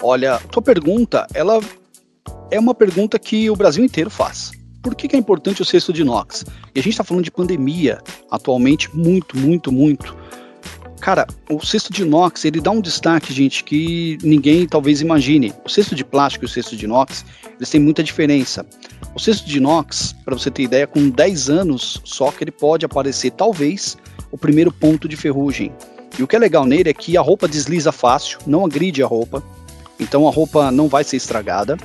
Olha, 0.00 0.38
tua 0.50 0.62
pergunta, 0.62 1.26
ela 1.34 1.60
é 2.50 2.58
uma 2.58 2.74
pergunta 2.74 3.18
que 3.18 3.50
o 3.50 3.56
Brasil 3.56 3.84
inteiro 3.84 4.08
faz. 4.08 4.52
Por 4.80 4.94
que, 4.94 5.08
que 5.08 5.16
é 5.16 5.18
importante 5.18 5.60
o 5.60 5.64
cesto 5.64 5.92
de 5.92 6.02
inox? 6.02 6.44
E 6.74 6.80
a 6.80 6.82
gente 6.82 6.92
está 6.92 7.04
falando 7.04 7.24
de 7.24 7.30
pandemia 7.30 8.00
atualmente 8.30 8.94
muito, 8.96 9.36
muito, 9.36 9.70
muito. 9.70 10.16
Cara, 11.02 11.26
o 11.50 11.58
cesto 11.66 11.92
de 11.92 12.02
inox, 12.02 12.44
ele 12.44 12.60
dá 12.60 12.70
um 12.70 12.80
destaque, 12.80 13.32
gente, 13.34 13.64
que 13.64 14.16
ninguém 14.22 14.68
talvez 14.68 15.00
imagine. 15.00 15.52
O 15.64 15.68
cesto 15.68 15.96
de 15.96 16.04
plástico 16.04 16.44
e 16.44 16.46
o 16.46 16.48
cesto 16.48 16.76
de 16.76 16.84
inox, 16.84 17.24
eles 17.56 17.68
têm 17.68 17.80
muita 17.80 18.04
diferença. 18.04 18.64
O 19.12 19.18
cesto 19.18 19.44
de 19.48 19.56
inox, 19.56 20.14
para 20.24 20.38
você 20.38 20.48
ter 20.48 20.62
ideia, 20.62 20.86
com 20.86 21.10
10 21.10 21.50
anos 21.50 22.00
só 22.04 22.30
que 22.30 22.44
ele 22.44 22.52
pode 22.52 22.86
aparecer, 22.86 23.32
talvez, 23.32 23.98
o 24.30 24.38
primeiro 24.38 24.70
ponto 24.70 25.08
de 25.08 25.16
ferrugem. 25.16 25.72
E 26.16 26.22
o 26.22 26.28
que 26.28 26.36
é 26.36 26.38
legal 26.38 26.64
nele 26.64 26.90
é 26.90 26.94
que 26.94 27.16
a 27.16 27.20
roupa 27.20 27.48
desliza 27.48 27.90
fácil, 27.90 28.38
não 28.46 28.64
agride 28.64 29.02
a 29.02 29.06
roupa. 29.06 29.42
então 29.98 30.28
a 30.28 30.30
roupa 30.30 30.70
não 30.70 30.86
vai 30.86 31.02
ser 31.02 31.16
estragada. 31.16 31.76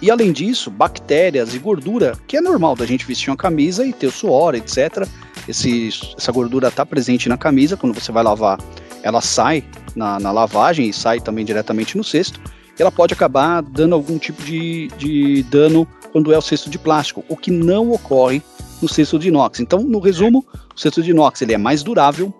E 0.00 0.10
além 0.10 0.32
disso, 0.32 0.70
bactérias 0.70 1.54
e 1.54 1.58
gordura, 1.58 2.18
que 2.26 2.38
é 2.38 2.40
normal 2.40 2.74
da 2.74 2.86
gente 2.86 3.04
vestir 3.04 3.28
uma 3.28 3.36
camisa 3.36 3.84
e 3.84 3.92
ter 3.92 4.06
o 4.06 4.10
suor, 4.10 4.54
etc. 4.54 5.06
Esse, 5.48 5.90
essa 6.16 6.32
gordura 6.32 6.68
está 6.68 6.84
presente 6.86 7.28
na 7.28 7.36
camisa, 7.36 7.76
quando 7.76 7.94
você 7.94 8.10
vai 8.10 8.22
lavar, 8.22 8.58
ela 9.02 9.20
sai 9.20 9.64
na, 9.94 10.18
na 10.18 10.32
lavagem 10.32 10.88
e 10.88 10.92
sai 10.92 11.20
também 11.20 11.44
diretamente 11.44 11.96
no 11.96 12.04
cesto. 12.04 12.40
E 12.78 12.82
ela 12.82 12.90
pode 12.90 13.14
acabar 13.14 13.62
dando 13.62 13.94
algum 13.94 14.18
tipo 14.18 14.42
de, 14.42 14.88
de 14.98 15.42
dano 15.44 15.86
quando 16.10 16.32
é 16.32 16.38
o 16.38 16.42
cesto 16.42 16.70
de 16.70 16.78
plástico, 16.78 17.24
o 17.28 17.36
que 17.36 17.50
não 17.50 17.92
ocorre 17.92 18.42
no 18.80 18.88
cesto 18.88 19.18
de 19.18 19.28
inox. 19.28 19.60
Então, 19.60 19.82
no 19.82 19.98
resumo, 19.98 20.44
o 20.74 20.80
cesto 20.80 21.02
de 21.02 21.10
inox 21.10 21.42
ele 21.42 21.52
é 21.52 21.58
mais 21.58 21.82
durável, 21.82 22.32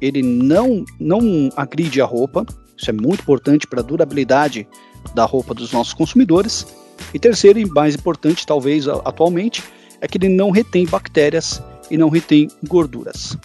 ele 0.00 0.22
não, 0.22 0.84
não 0.98 1.50
agride 1.56 2.00
a 2.00 2.04
roupa, 2.04 2.44
isso 2.76 2.90
é 2.90 2.92
muito 2.92 3.22
importante 3.22 3.66
para 3.66 3.80
a 3.80 3.82
durabilidade 3.82 4.66
da 5.14 5.24
roupa 5.24 5.54
dos 5.54 5.72
nossos 5.72 5.94
consumidores. 5.94 6.66
E 7.12 7.18
terceiro, 7.18 7.58
e 7.58 7.66
mais 7.66 7.94
importante 7.94 8.46
talvez 8.46 8.88
atualmente, 8.88 9.62
é 10.00 10.08
que 10.08 10.18
ele 10.18 10.28
não 10.28 10.50
retém 10.50 10.86
bactérias 10.86 11.62
e 11.90 11.96
não 11.96 12.08
retém 12.08 12.48
gorduras. 12.66 13.36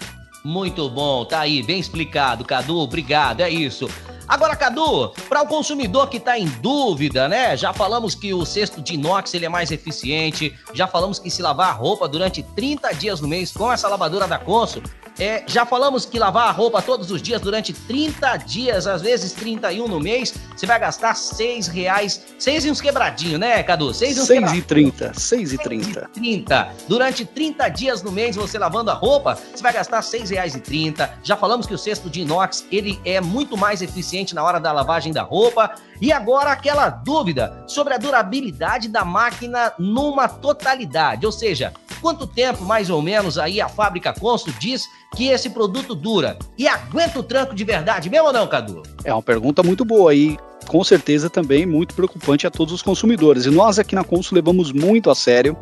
Muito 0.44 0.88
bom, 0.90 1.24
tá 1.24 1.40
aí, 1.40 1.62
bem 1.62 1.78
explicado, 1.78 2.44
Cadu, 2.44 2.78
obrigado, 2.78 3.40
é 3.40 3.50
isso. 3.50 3.88
Agora, 4.26 4.56
Cadu, 4.56 5.10
para 5.28 5.42
o 5.42 5.46
consumidor 5.46 6.08
que 6.08 6.16
está 6.16 6.38
em 6.38 6.46
dúvida, 6.46 7.28
né? 7.28 7.56
Já 7.56 7.72
falamos 7.72 8.14
que 8.14 8.32
o 8.32 8.44
cesto 8.44 8.80
de 8.80 8.94
inox 8.94 9.34
ele 9.34 9.46
é 9.46 9.48
mais 9.48 9.70
eficiente, 9.70 10.54
já 10.72 10.86
falamos 10.86 11.18
que 11.18 11.30
se 11.30 11.42
lavar 11.42 11.68
a 11.68 11.72
roupa 11.72 12.08
durante 12.08 12.42
30 12.42 12.92
dias 12.94 13.20
no 13.20 13.28
mês 13.28 13.52
com 13.52 13.70
essa 13.70 13.88
lavadora 13.88 14.26
da 14.26 14.38
Consul 14.38 14.82
é, 15.18 15.44
já 15.46 15.66
falamos 15.66 16.04
que 16.04 16.18
lavar 16.18 16.48
a 16.48 16.50
roupa 16.50 16.80
todos 16.80 17.10
os 17.10 17.20
dias 17.20 17.40
durante 17.40 17.72
30 17.72 18.36
dias, 18.38 18.86
às 18.86 19.02
vezes 19.02 19.32
31 19.32 19.86
no 19.88 20.00
mês, 20.00 20.34
você 20.56 20.66
vai 20.66 20.78
gastar 20.78 21.14
6 21.14 21.68
reais, 21.68 22.22
6 22.38 22.64
e 22.64 22.70
uns 22.70 22.80
quebradinhos, 22.80 23.38
né, 23.38 23.62
Cadu? 23.62 23.92
6 23.92 24.16
e 24.16 24.20
uns 24.20 24.26
6 24.26 24.52
e 24.52 24.62
30, 24.62 25.12
6 25.14 25.52
e 25.52 25.58
30. 25.58 26.10
30. 26.12 26.68
Durante 26.88 27.24
30 27.24 27.68
dias 27.68 28.02
no 28.02 28.10
mês, 28.10 28.36
você 28.36 28.58
lavando 28.58 28.90
a 28.90 28.94
roupa, 28.94 29.38
você 29.54 29.62
vai 29.62 29.72
gastar 29.72 30.02
6 30.02 30.30
reais 30.30 30.54
e 30.54 30.60
30. 30.60 31.18
Já 31.22 31.36
falamos 31.36 31.66
que 31.66 31.74
o 31.74 31.78
cesto 31.78 32.08
de 32.08 32.22
inox, 32.22 32.66
ele 32.70 33.00
é 33.04 33.20
muito 33.20 33.56
mais 33.56 33.82
eficiente 33.82 34.34
na 34.34 34.42
hora 34.42 34.58
da 34.58 34.72
lavagem 34.72 35.12
da 35.12 35.22
roupa. 35.22 35.74
E 36.00 36.12
agora 36.12 36.50
aquela 36.50 36.88
dúvida 36.88 37.64
sobre 37.66 37.94
a 37.94 37.98
durabilidade 37.98 38.88
da 38.88 39.04
máquina 39.04 39.72
numa 39.78 40.28
totalidade, 40.28 41.24
ou 41.24 41.30
seja, 41.30 41.72
quanto 42.02 42.26
tempo 42.26 42.64
mais 42.64 42.90
ou 42.90 43.00
menos 43.00 43.38
aí 43.38 43.60
a 43.60 43.68
fábrica 43.68 44.12
Consul 44.12 44.52
diz 44.58 44.88
que 45.14 45.28
esse 45.28 45.48
produto 45.48 45.94
dura 45.94 46.36
e 46.58 46.66
aguenta 46.66 47.20
o 47.20 47.22
tranco 47.22 47.54
de 47.54 47.64
verdade, 47.64 48.10
mesmo 48.10 48.26
ou 48.26 48.32
não, 48.32 48.46
Cadu? 48.48 48.82
É 49.04 49.12
uma 49.14 49.22
pergunta 49.22 49.62
muito 49.62 49.84
boa 49.84 50.12
e 50.12 50.36
com 50.66 50.82
certeza 50.82 51.30
também 51.30 51.64
muito 51.64 51.94
preocupante 51.94 52.46
a 52.46 52.50
todos 52.50 52.74
os 52.74 52.82
consumidores. 52.82 53.46
E 53.46 53.50
nós 53.50 53.78
aqui 53.78 53.94
na 53.94 54.02
Consul 54.02 54.34
levamos 54.34 54.72
muito 54.72 55.10
a 55.10 55.14
sério 55.14 55.56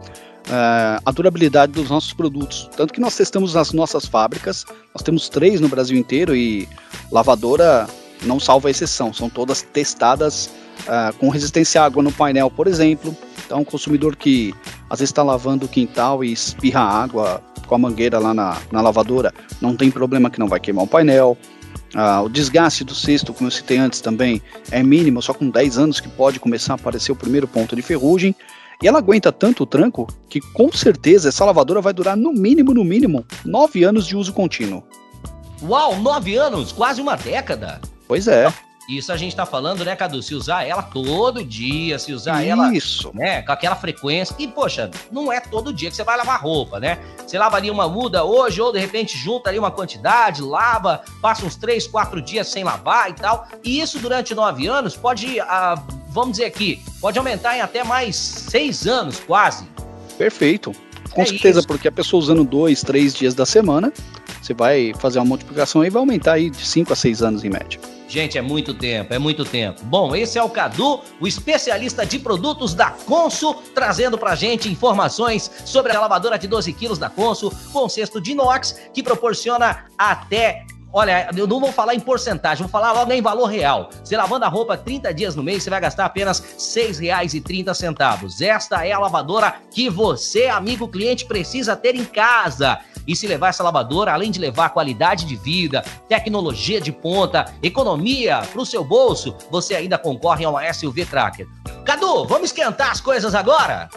uh, 0.46 1.02
a 1.04 1.10
durabilidade 1.10 1.72
dos 1.72 1.90
nossos 1.90 2.12
produtos. 2.12 2.68
Tanto 2.76 2.92
que 2.92 3.00
nós 3.00 3.16
testamos 3.16 3.54
nas 3.54 3.72
nossas 3.72 4.06
fábricas, 4.06 4.64
nós 4.94 5.02
temos 5.02 5.28
três 5.28 5.60
no 5.60 5.68
Brasil 5.68 5.98
inteiro 5.98 6.34
e 6.34 6.68
lavadora 7.12 7.86
não 8.22 8.38
salva 8.38 8.70
exceção, 8.70 9.12
são 9.12 9.30
todas 9.30 9.62
testadas 9.62 10.50
uh, 10.80 11.16
com 11.18 11.28
resistência 11.28 11.82
à 11.82 11.84
água 11.86 12.02
no 12.02 12.12
painel, 12.12 12.50
por 12.50 12.66
exemplo. 12.66 13.16
Então, 13.50 13.62
o 13.62 13.64
consumidor 13.64 14.14
que 14.14 14.54
às 14.88 15.00
vezes 15.00 15.10
está 15.10 15.24
lavando 15.24 15.66
o 15.66 15.68
quintal 15.68 16.22
e 16.22 16.30
espirra 16.30 16.82
água 16.82 17.42
com 17.66 17.74
a 17.74 17.78
mangueira 17.78 18.20
lá 18.20 18.32
na, 18.32 18.56
na 18.70 18.80
lavadora, 18.80 19.34
não 19.60 19.74
tem 19.74 19.90
problema 19.90 20.30
que 20.30 20.38
não 20.38 20.46
vai 20.46 20.60
queimar 20.60 20.84
o 20.84 20.86
painel. 20.86 21.36
Uh, 21.92 22.26
o 22.26 22.28
desgaste 22.28 22.84
do 22.84 22.94
cesto, 22.94 23.34
como 23.34 23.48
eu 23.48 23.50
citei 23.50 23.76
antes 23.76 24.00
também, 24.00 24.40
é 24.70 24.84
mínimo, 24.84 25.20
só 25.20 25.34
com 25.34 25.50
10 25.50 25.78
anos 25.78 25.98
que 25.98 26.08
pode 26.08 26.38
começar 26.38 26.74
a 26.74 26.76
aparecer 26.76 27.10
o 27.10 27.16
primeiro 27.16 27.48
ponto 27.48 27.74
de 27.74 27.82
ferrugem. 27.82 28.36
E 28.80 28.86
ela 28.86 28.98
aguenta 28.98 29.32
tanto 29.32 29.64
o 29.64 29.66
tranco 29.66 30.06
que 30.28 30.40
com 30.40 30.70
certeza 30.70 31.30
essa 31.30 31.44
lavadora 31.44 31.80
vai 31.80 31.92
durar 31.92 32.16
no 32.16 32.32
mínimo, 32.32 32.72
no 32.72 32.84
mínimo, 32.84 33.26
9 33.44 33.82
anos 33.82 34.06
de 34.06 34.16
uso 34.16 34.32
contínuo. 34.32 34.84
Uau, 35.60 35.96
9 35.96 36.36
anos? 36.36 36.70
Quase 36.70 37.00
uma 37.02 37.16
década. 37.16 37.80
Pois 38.06 38.28
é. 38.28 38.46
Isso 38.90 39.12
a 39.12 39.16
gente 39.16 39.36
tá 39.36 39.46
falando, 39.46 39.84
né, 39.84 39.94
Cadu? 39.94 40.20
Se 40.22 40.34
usar 40.34 40.64
ela 40.64 40.82
todo 40.82 41.44
dia, 41.44 41.98
se 41.98 42.12
usar 42.12 42.42
Isso. 42.42 42.50
ela. 42.50 42.74
Isso. 42.74 43.10
Né, 43.14 43.42
com 43.42 43.52
aquela 43.52 43.76
frequência. 43.76 44.34
E, 44.38 44.48
poxa, 44.48 44.90
não 45.12 45.32
é 45.32 45.40
todo 45.40 45.72
dia 45.72 45.90
que 45.90 45.96
você 45.96 46.02
vai 46.02 46.16
lavar 46.16 46.40
roupa, 46.40 46.80
né? 46.80 46.98
Você 47.24 47.38
lava 47.38 47.56
ali 47.56 47.70
uma 47.70 47.88
muda 47.88 48.24
hoje, 48.24 48.60
ou 48.60 48.72
de 48.72 48.78
repente 48.80 49.16
junta 49.16 49.48
ali 49.48 49.58
uma 49.58 49.70
quantidade, 49.70 50.42
lava, 50.42 51.02
passa 51.22 51.46
uns 51.46 51.54
três, 51.54 51.86
quatro 51.86 52.20
dias 52.20 52.48
sem 52.48 52.64
lavar 52.64 53.10
e 53.10 53.14
tal. 53.14 53.46
E 53.62 53.80
isso 53.80 53.98
durante 53.98 54.34
nove 54.34 54.66
anos 54.66 54.96
pode, 54.96 55.38
ah, 55.40 55.80
vamos 56.08 56.32
dizer 56.32 56.46
aqui, 56.46 56.82
pode 57.00 57.16
aumentar 57.18 57.56
em 57.56 57.60
até 57.60 57.84
mais 57.84 58.16
seis 58.16 58.86
anos, 58.86 59.20
quase. 59.20 59.66
Perfeito. 60.18 60.72
Com 61.12 61.22
é 61.22 61.26
certeza, 61.26 61.60
isso. 61.60 61.68
porque 61.68 61.88
a 61.88 61.92
pessoa 61.92 62.20
usando 62.20 62.44
dois, 62.44 62.82
três 62.82 63.14
dias 63.14 63.34
da 63.34 63.44
semana, 63.44 63.92
você 64.40 64.54
vai 64.54 64.92
fazer 64.98 65.18
uma 65.18 65.24
multiplicação 65.24 65.84
e 65.84 65.90
vai 65.90 66.00
aumentar 66.00 66.34
aí 66.34 66.50
de 66.50 66.64
cinco 66.64 66.92
a 66.92 66.96
seis 66.96 67.22
anos 67.22 67.44
em 67.44 67.50
média. 67.50 67.80
Gente, 68.10 68.36
é 68.36 68.42
muito 68.42 68.74
tempo, 68.74 69.14
é 69.14 69.20
muito 69.20 69.44
tempo. 69.44 69.84
Bom, 69.84 70.16
esse 70.16 70.36
é 70.36 70.42
o 70.42 70.50
Cadu, 70.50 71.00
o 71.20 71.28
especialista 71.28 72.04
de 72.04 72.18
produtos 72.18 72.74
da 72.74 72.90
Consul, 72.90 73.62
trazendo 73.72 74.18
pra 74.18 74.34
gente 74.34 74.68
informações 74.68 75.48
sobre 75.64 75.92
a 75.92 76.00
lavadora 76.00 76.36
de 76.36 76.48
12 76.48 76.72
quilos 76.72 76.98
da 76.98 77.08
Consul, 77.08 77.52
com 77.72 77.88
cesto 77.88 78.20
de 78.20 78.32
inox, 78.32 78.80
que 78.92 79.00
proporciona 79.00 79.84
até 79.96 80.66
Olha, 80.92 81.30
eu 81.36 81.46
não 81.46 81.60
vou 81.60 81.70
falar 81.70 81.94
em 81.94 82.00
porcentagem, 82.00 82.64
vou 82.64 82.68
falar 82.68 82.90
logo 82.90 83.12
em 83.12 83.22
valor 83.22 83.46
real. 83.46 83.90
Você 84.02 84.16
lavando 84.16 84.44
a 84.44 84.48
roupa 84.48 84.76
30 84.76 85.14
dias 85.14 85.36
no 85.36 85.42
mês, 85.42 85.62
você 85.62 85.70
vai 85.70 85.80
gastar 85.80 86.04
apenas 86.04 86.40
R$ 86.40 86.46
6,30. 86.56 88.42
Esta 88.42 88.84
é 88.84 88.90
a 88.90 88.98
lavadora 88.98 89.54
que 89.70 89.88
você, 89.88 90.48
amigo 90.48 90.88
cliente, 90.88 91.26
precisa 91.26 91.76
ter 91.76 91.94
em 91.94 92.04
casa. 92.04 92.80
E 93.06 93.16
se 93.16 93.26
levar 93.26 93.48
essa 93.48 93.62
lavadora, 93.62 94.12
além 94.12 94.30
de 94.30 94.38
levar 94.38 94.70
qualidade 94.70 95.24
de 95.24 95.36
vida, 95.36 95.82
tecnologia 96.08 96.80
de 96.80 96.92
ponta, 96.92 97.52
economia 97.62 98.42
para 98.52 98.60
o 98.60 98.66
seu 98.66 98.84
bolso, 98.84 99.34
você 99.50 99.74
ainda 99.74 99.98
concorre 99.98 100.44
a 100.44 100.50
uma 100.50 100.72
SUV 100.72 101.06
Tracker. 101.06 101.46
Cadu, 101.84 102.26
vamos 102.26 102.50
esquentar 102.50 102.90
as 102.90 103.00
coisas 103.00 103.34
agora? 103.34 103.88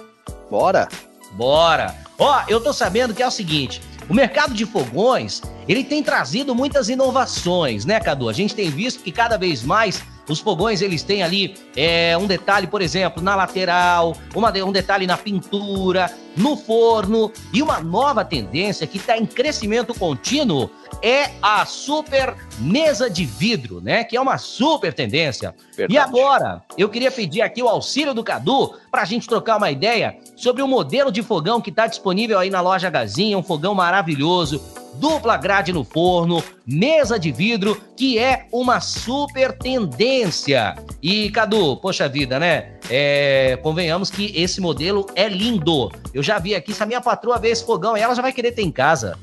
Bora! 0.50 0.88
Bora! 1.34 1.96
Ó, 2.20 2.44
eu 2.48 2.62
tô 2.62 2.72
sabendo 2.72 3.14
que 3.14 3.24
é 3.24 3.28
o 3.28 3.32
seguinte, 3.32 3.82
o 4.10 4.14
mercado 4.14 4.54
de 4.54 4.66
fogões, 4.66 5.42
ele 5.68 5.84
tem 5.84 6.04
trazido 6.04 6.54
muitas 6.54 6.90
inovações, 6.90 7.86
né, 7.86 8.00
Cadu? 8.00 8.30
A 8.30 8.34
gente 8.34 8.54
tem 8.54 8.70
visto 8.70 9.04
que 9.04 9.12
cada 9.12 9.38
vez 9.38 9.64
mais 9.64 10.04
os 10.28 10.40
fogões 10.40 10.82
eles 10.82 11.04
têm 11.04 11.24
ali 11.24 11.56
é, 11.76 12.18
um 12.18 12.28
detalhe, 12.28 12.68
por 12.68 12.82
exemplo, 12.82 13.22
na 13.22 13.36
lateral, 13.36 14.16
uma, 14.34 14.52
um 14.64 14.72
detalhe 14.72 15.06
na 15.06 15.18
pintura, 15.18 16.12
no 16.36 16.58
forno 16.58 17.32
e 17.52 17.62
uma 17.62 17.80
nova 17.80 18.26
tendência 18.26 18.88
que 18.88 18.98
está 18.98 19.18
em 19.18 19.26
crescimento 19.26 19.94
contínuo 19.94 20.70
é 21.02 21.32
a 21.42 21.66
super 21.66 22.36
mesa 22.60 23.10
de 23.10 23.26
vidro, 23.26 23.82
né? 23.82 24.04
Que 24.04 24.16
é 24.16 24.22
uma 24.22 24.38
super 24.38 24.94
tendência. 24.94 25.54
Verdade. 25.76 25.94
E 25.94 25.98
agora, 25.98 26.64
eu 26.78 26.88
queria 26.88 27.12
pedir 27.12 27.42
aqui 27.42 27.62
o 27.62 27.68
auxílio 27.68 28.14
do 28.14 28.24
Cadu 28.24 28.74
para 28.90 29.02
a 29.02 29.06
gente 29.06 29.28
trocar 29.28 29.58
uma 29.58 29.70
ideia 29.70 30.18
sobre 30.36 30.62
o 30.62 30.68
modelo 30.68 31.12
de 31.12 31.22
fogão 31.22 31.60
que 31.60 31.70
está 31.70 31.88
disponível 31.88 32.40
aí 32.40 32.50
na 32.50 32.62
loja 32.62 32.90
Gazinha, 32.90 33.38
um 33.38 33.44
fogão 33.44 33.76
maravilhoso, 33.76 34.62
dupla 34.96 35.38
grade 35.38 35.74
no 35.74 35.84
forno, 35.84 36.44
mesa 36.66 37.20
de 37.20 37.32
vidro, 37.32 37.80
que 37.96 38.18
é 38.18 38.48
uma 38.52 38.80
super 38.80 39.58
tendência. 39.58 40.76
E 41.02 41.30
Cadu, 41.32 41.78
poxa 41.78 42.08
vida, 42.08 42.40
né? 42.40 42.74
É, 42.90 43.58
convenhamos 43.62 44.10
que 44.10 44.32
esse 44.36 44.62
modelo 44.62 45.06
é 45.16 45.28
lindo. 45.28 45.92
Eu 46.14 46.24
já 46.24 46.40
vi 46.40 46.56
aqui, 46.56 46.74
se 46.74 46.82
a 46.84 46.86
minha 46.86 47.02
patroa 47.02 47.40
ver 47.40 47.50
esse 47.50 47.66
fogão, 47.66 47.96
ela 47.96 48.16
já 48.16 48.22
vai 48.22 48.32
querer 48.34 48.52
ter 48.52 48.62
em 48.62 48.72
casa. 48.72 49.18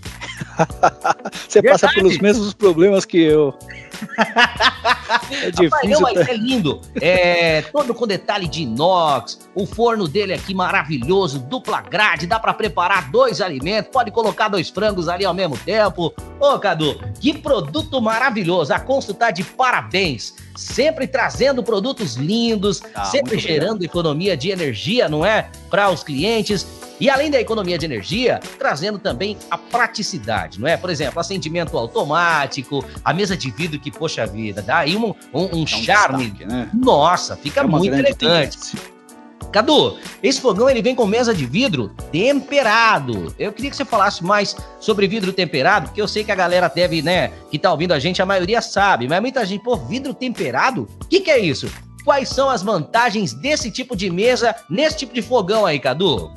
Você 1.49 1.61
Verdade. 1.61 1.81
passa 1.83 1.95
pelos 1.95 2.19
mesmos 2.19 2.55
problemas 2.55 3.05
que 3.05 3.23
eu. 3.23 3.55
é 5.33 5.51
difícil. 5.51 5.71
Rapaz, 5.71 5.91
não, 5.91 6.09
é 6.09 6.35
lindo. 6.35 6.81
É, 7.01 7.63
todo 7.63 7.95
com 7.95 8.07
detalhe 8.07 8.47
de 8.47 8.63
inox. 8.63 9.41
O 9.55 9.67
forno 9.67 10.07
dele 10.07 10.33
aqui 10.33 10.55
maravilhoso, 10.55 11.41
dupla 11.41 11.81
grade, 11.81 12.27
dá 12.27 12.39
para 12.39 12.55
preparar 12.55 13.11
dois 13.11 13.41
alimentos, 13.41 13.91
pode 13.93 14.11
colocar 14.11 14.49
dois 14.49 14.69
frangos 14.69 15.09
ali 15.09 15.25
ao 15.25 15.35
mesmo 15.35 15.57
tempo. 15.59 16.13
Ô, 16.39 16.59
Cadu, 16.59 16.99
que 17.21 17.37
produto 17.37 18.01
maravilhoso. 18.01 18.73
A 18.73 18.81
Consul 18.81 19.15
tá 19.15 19.31
de 19.31 19.43
parabéns. 19.43 20.35
Sempre 20.57 21.07
trazendo 21.07 21.63
produtos 21.63 22.17
lindos, 22.17 22.83
ah, 22.95 23.05
sempre 23.05 23.39
gerando 23.39 23.83
economia 23.83 24.37
de 24.37 24.51
energia, 24.51 25.09
não 25.09 25.25
é? 25.25 25.51
Para 25.71 25.91
os 25.91 26.03
clientes. 26.03 26.67
E 27.01 27.09
além 27.09 27.31
da 27.31 27.41
economia 27.41 27.79
de 27.79 27.87
energia, 27.87 28.39
trazendo 28.59 28.99
também 28.99 29.37
a 29.51 29.57
praticidade, 29.57 30.61
não 30.61 30.69
é? 30.69 30.77
Por 30.77 30.91
exemplo, 30.91 31.19
acendimento 31.19 31.77
automático, 31.79 32.85
a 33.03 33.15
mesa 33.15 33.35
de 33.37 33.51
vidro 33.51 33.81
que, 33.81 33.91
poxa 33.91 34.27
vida, 34.27 34.61
dá 34.61 34.79
aí 34.79 34.97
um, 34.97 35.15
um, 35.33 35.63
um, 35.63 35.67
charme. 35.67 36.31
Destaque, 36.31 36.45
né? 36.45 36.71
Nossa, 36.75 37.37
fica 37.37 37.61
é 37.61 37.65
muito 37.65 37.95
elegante. 37.95 38.77
Cadu, 39.51 39.99
esse 40.23 40.41
fogão 40.41 40.71
ele 40.71 40.81
vem 40.81 40.95
com 40.95 41.07
mesa 41.07 41.35
de 41.35 41.45
vidro 41.45 41.89
temperado. 42.13 43.35
Eu 43.39 43.53
queria 43.53 43.71
que 43.71 43.77
você 43.77 43.85
falasse 43.85 44.23
mais 44.23 44.55
sobre 44.79 45.09
vidro 45.09 45.33
temperado, 45.33 45.89
porque 45.89 46.01
eu 46.01 46.07
sei 46.07 46.23
que 46.23 46.31
a 46.31 46.37
galera 46.37 46.69
deve, 46.69 47.03
né, 47.03 47.33
que 47.51 47.59
tá 47.59 47.73
ouvindo 47.73 47.93
a 47.93 47.99
gente, 47.99 48.23
a 48.23 48.27
maioria 48.27 48.61
sabe, 48.61 49.09
mas 49.09 49.21
muita 49.21 49.45
gente, 49.45 49.65
pô, 49.65 49.77
vidro 49.77 50.15
temperado? 50.15 50.89
O 51.03 51.07
que, 51.07 51.21
que 51.21 51.31
é 51.31 51.39
isso? 51.39 51.69
Quais 52.05 52.29
são 52.29 52.49
as 52.49 52.63
vantagens 52.63 53.35
desse 53.35 53.71
tipo 53.71 53.97
de 53.97 54.09
mesa, 54.09 54.55
nesse 54.69 54.99
tipo 54.99 55.13
de 55.13 55.23
fogão 55.23 55.67
aí, 55.67 55.81
Cadu? 55.81 56.31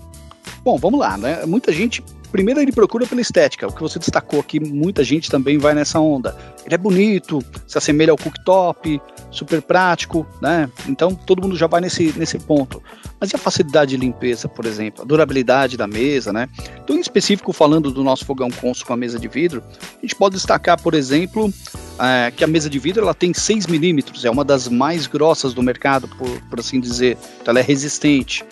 Bom, 0.63 0.77
vamos 0.77 0.99
lá, 0.99 1.17
né? 1.17 1.45
Muita 1.45 1.71
gente 1.71 2.03
primeiro 2.33 2.59
ele 2.59 2.71
procura 2.71 3.05
pela 3.05 3.21
estética, 3.21 3.67
o 3.67 3.71
que 3.71 3.79
você 3.79 3.99
destacou 3.99 4.39
aqui, 4.39 4.59
muita 4.59 5.03
gente 5.03 5.29
também 5.29 5.59
vai 5.59 5.75
nessa 5.75 5.99
onda. 5.99 6.35
Ele 6.65 6.73
é 6.73 6.77
bonito, 6.79 7.43
se 7.67 7.77
assemelha 7.77 8.09
ao 8.09 8.17
cooktop, 8.17 8.99
super 9.29 9.61
prático, 9.61 10.25
né? 10.41 10.67
Então 10.89 11.13
todo 11.13 11.43
mundo 11.43 11.55
já 11.55 11.67
vai 11.67 11.79
nesse, 11.79 12.11
nesse 12.17 12.39
ponto. 12.39 12.81
Mas 13.19 13.31
e 13.31 13.35
a 13.35 13.39
facilidade 13.39 13.91
de 13.91 13.97
limpeza, 13.97 14.49
por 14.49 14.65
exemplo, 14.65 15.03
a 15.03 15.05
durabilidade 15.05 15.77
da 15.77 15.85
mesa, 15.85 16.33
né? 16.33 16.49
Então, 16.83 16.97
em 16.97 17.01
específico, 17.01 17.53
falando 17.53 17.91
do 17.91 18.03
nosso 18.03 18.25
fogão 18.25 18.49
Consul 18.49 18.87
com 18.87 18.93
a 18.93 18.97
mesa 18.97 19.19
de 19.19 19.27
vidro, 19.27 19.63
a 19.99 20.01
gente 20.01 20.15
pode 20.15 20.33
destacar, 20.33 20.81
por 20.81 20.95
exemplo, 20.95 21.53
é, 21.99 22.31
que 22.31 22.43
a 22.43 22.47
mesa 22.47 22.67
de 22.67 22.79
vidro 22.79 23.03
ela 23.03 23.13
tem 23.13 23.31
6 23.31 23.67
milímetros, 23.67 24.25
é 24.25 24.31
uma 24.31 24.43
das 24.43 24.67
mais 24.67 25.05
grossas 25.05 25.53
do 25.53 25.61
mercado, 25.61 26.07
por, 26.07 26.41
por 26.49 26.59
assim 26.59 26.79
dizer. 26.79 27.15
Então, 27.41 27.51
ela 27.51 27.59
é 27.59 27.63
resistente. 27.63 28.43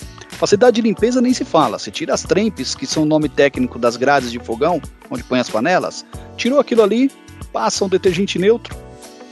Facilidade 0.41 0.77
de 0.77 0.81
limpeza 0.81 1.21
nem 1.21 1.35
se 1.35 1.45
fala. 1.45 1.77
Você 1.77 1.91
tira 1.91 2.15
as 2.15 2.23
trempes, 2.23 2.73
que 2.73 2.87
são 2.87 3.03
o 3.03 3.05
nome 3.05 3.29
técnico 3.29 3.77
das 3.77 3.95
grades 3.95 4.31
de 4.31 4.39
fogão, 4.39 4.81
onde 5.07 5.23
põe 5.23 5.39
as 5.39 5.47
panelas, 5.47 6.03
tirou 6.35 6.59
aquilo 6.59 6.81
ali, 6.81 7.11
passa 7.53 7.85
um 7.85 7.87
detergente 7.87 8.39
neutro, 8.39 8.75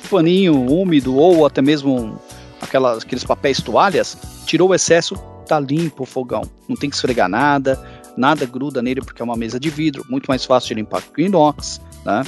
paninho 0.07 0.53
úmido 0.53 1.15
ou 1.15 1.47
até 1.47 1.63
mesmo 1.63 2.21
aquelas, 2.61 3.01
aqueles 3.01 3.23
papéis 3.23 3.59
toalhas, 3.59 4.15
tirou 4.45 4.69
o 4.69 4.75
excesso, 4.75 5.15
tá 5.47 5.59
limpo 5.59 6.03
o 6.03 6.05
fogão. 6.05 6.43
Não 6.67 6.75
tem 6.75 6.91
que 6.91 6.95
esfregar 6.95 7.27
nada, 7.27 7.83
nada 8.15 8.45
gruda 8.45 8.79
nele 8.79 9.01
porque 9.01 9.23
é 9.23 9.25
uma 9.25 9.35
mesa 9.35 9.59
de 9.59 9.71
vidro, 9.71 10.05
muito 10.07 10.27
mais 10.27 10.45
fácil 10.45 10.67
de 10.67 10.75
limpar 10.75 11.01
que 11.01 11.23
o 11.23 11.25
inox, 11.25 11.81
né? 12.05 12.23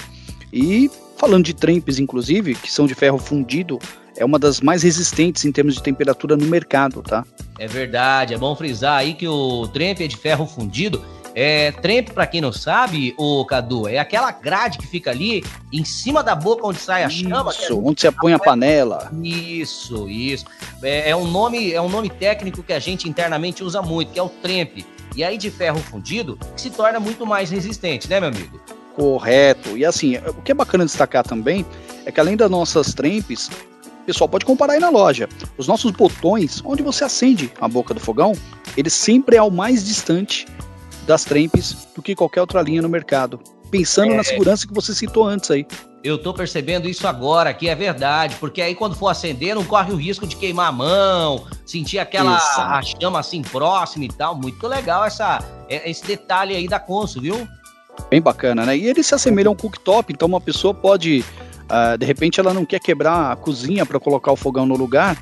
E 0.52 0.90
falando 1.18 1.46
de 1.46 1.54
trempes, 1.54 2.00
inclusive, 2.00 2.56
que 2.56 2.74
são 2.74 2.88
de 2.88 2.96
ferro 2.96 3.20
fundido, 3.20 3.78
é 4.22 4.26
uma 4.26 4.38
das 4.38 4.62
mais 4.62 4.84
resistentes 4.84 5.44
em 5.46 5.52
termos 5.52 5.74
de 5.74 5.82
temperatura 5.82 6.38
no 6.38 6.46
mercado, 6.46 7.02
tá? 7.02 7.26
É 7.58 7.68
verdade, 7.68 8.34
é 8.34 8.38
bom 8.38 8.56
frisar 8.56 9.00
aí 9.00 9.16
que 9.16 9.28
o 9.28 9.68
trempe 9.68 10.04
é 10.04 10.08
de 10.08 10.16
ferro 10.16 10.46
fundido. 10.46 11.04
É, 11.34 11.72
trempe, 11.72 12.12
para 12.12 12.28
quem 12.28 12.42
não 12.42 12.52
sabe, 12.52 13.16
o 13.18 13.44
Cadu, 13.46 13.88
é 13.88 13.98
aquela 13.98 14.32
grade 14.32 14.78
que 14.78 14.86
fica 14.86 15.12
ali 15.12 15.44
em 15.72 15.84
cima 15.84 16.22
da 16.22 16.36
boca 16.36 16.68
onde 16.68 16.80
sai 16.80 17.04
a 17.04 17.08
isso, 17.08 17.28
chama. 17.28 17.52
Isso, 17.52 17.72
é 17.72 17.76
onde 17.76 18.02
você 18.02 18.12
põe 18.12 18.34
a 18.34 18.40
panela. 18.40 19.12
Isso, 19.24 20.08
isso. 20.10 20.46
É, 20.84 21.10
é, 21.10 21.16
um 21.16 21.26
nome, 21.26 21.72
é 21.72 21.82
um 21.82 21.90
nome 21.90 22.10
técnico 22.10 22.62
que 22.62 22.74
a 22.74 22.80
gente 22.80 23.10
internamente 23.10 23.64
usa 23.64 23.82
muito, 23.82 24.12
que 24.12 24.20
é 24.20 24.24
o 24.24 24.30
trempe. 24.30 24.86
E 25.16 25.24
aí 25.24 25.38
de 25.38 25.50
ferro 25.50 25.80
fundido, 25.80 26.38
que 26.56 26.62
se 26.62 26.70
torna 26.70 27.00
muito 27.00 27.26
mais 27.26 27.50
resistente, 27.50 28.10
né, 28.10 28.20
meu 28.20 28.30
amigo? 28.30 28.62
Correto. 28.96 29.78
E 29.78 29.86
assim, 29.86 30.18
o 30.18 30.42
que 30.42 30.52
é 30.52 30.56
bacana 30.56 30.86
destacar 30.86 31.24
também 31.24 31.66
é 32.06 32.12
que 32.12 32.20
além 32.20 32.36
das 32.36 32.52
nossas 32.52 32.94
trempes, 32.94 33.50
pessoal 34.12 34.28
pode 34.28 34.46
comparar 34.46 34.74
aí 34.74 34.80
na 34.80 34.90
loja. 34.90 35.30
Os 35.58 35.68
nossos 35.68 35.92
botões, 35.92 36.62
onde 36.66 36.84
você 36.84 37.06
acende 37.06 37.52
a 37.62 37.68
boca 37.68 37.94
do 37.94 38.00
fogão, 38.00 38.34
ele 38.76 38.90
sempre 38.90 39.38
é 39.38 39.40
ao 39.40 39.50
mais 39.50 39.86
distante 39.86 40.46
das 41.08 41.24
trempes 41.24 41.88
do 41.96 42.02
que 42.02 42.14
qualquer 42.14 42.42
outra 42.42 42.62
linha 42.62 42.82
no 42.82 42.90
mercado. 42.90 43.40
Pensando 43.70 44.12
é. 44.12 44.18
na 44.18 44.24
segurança 44.24 44.68
que 44.68 44.74
você 44.74 44.94
citou 44.94 45.26
antes 45.26 45.50
aí. 45.50 45.66
Eu 46.04 46.18
tô 46.18 46.34
percebendo 46.34 46.90
isso 46.90 47.08
agora, 47.08 47.54
que 47.54 47.70
é 47.70 47.76
verdade, 47.76 48.36
porque 48.40 48.62
aí 48.62 48.76
quando 48.76 48.96
for 48.96 49.08
acender, 49.08 49.56
não 49.56 49.64
corre 49.64 49.94
o 49.94 49.96
risco 49.96 50.28
de 50.28 50.36
queimar 50.36 50.68
a 50.68 50.72
mão, 50.72 51.46
sentir 51.66 52.00
aquela 52.00 52.38
chama 53.00 53.20
assim 53.20 53.42
próxima 53.42 54.06
e 54.06 54.10
tal. 54.10 54.36
Muito 54.36 54.68
legal 54.68 55.06
essa, 55.06 55.40
é, 55.70 55.90
esse 55.90 56.06
detalhe 56.06 56.56
aí 56.56 56.68
da 56.68 56.80
Consul, 56.80 57.22
viu? 57.22 57.48
Bem 58.10 58.22
bacana, 58.22 58.66
né? 58.66 58.76
E 58.76 58.88
ele 58.88 59.04
se 59.04 59.14
assemelha 59.14 59.48
a 59.48 59.52
um 59.52 59.56
cooktop, 59.56 60.12
então 60.12 60.28
uma 60.28 60.42
pessoa 60.42 60.74
pode 60.74 61.24
Uh, 61.72 61.98
de 61.98 62.06
repente 62.06 62.38
ela 62.38 62.54
não 62.54 62.66
quer 62.66 62.80
quebrar 62.82 63.32
a 63.32 63.36
cozinha 63.38 63.86
para 63.86 63.98
colocar 63.98 64.30
o 64.30 64.36
fogão 64.36 64.66
no 64.66 64.76
lugar, 64.76 65.18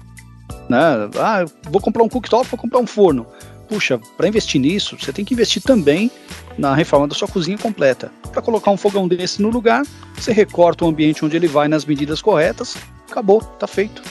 né? 0.68 0.79
Ah, 1.20 1.46
vou 1.70 1.79
comprar 1.79 2.01
um 2.01 2.10
cooktop, 2.10 2.50
vou 2.50 2.60
comprar 2.60 2.79
um 2.79 2.88
forno. 2.88 3.27
Puxa, 3.68 4.00
para 4.18 4.27
investir 4.27 4.59
nisso, 4.59 4.98
você 5.00 5.14
tem 5.14 5.24
que 5.24 5.35
investir 5.35 5.62
também 5.62 6.09
na 6.57 6.74
reforma 6.74 7.07
da 7.07 7.14
sua 7.14 7.27
cozinha 7.27 7.55
completa. 7.55 8.12
Para 8.31 8.42
colocar 8.42 8.72
um 8.72 8.77
fogão 8.77 9.07
desse 9.07 9.40
no 9.44 9.50
lugar, 9.50 9.83
você 10.16 10.33
recorta 10.33 10.85
o 10.85 10.88
ambiente 10.88 11.24
onde 11.24 11.35
ele 11.35 11.48
vai 11.48 11.68
nas 11.68 11.85
medidas 11.85 12.20
corretas, 12.20 12.75
acabou, 13.07 13.42
tá 13.42 13.68
feito. 13.68 14.01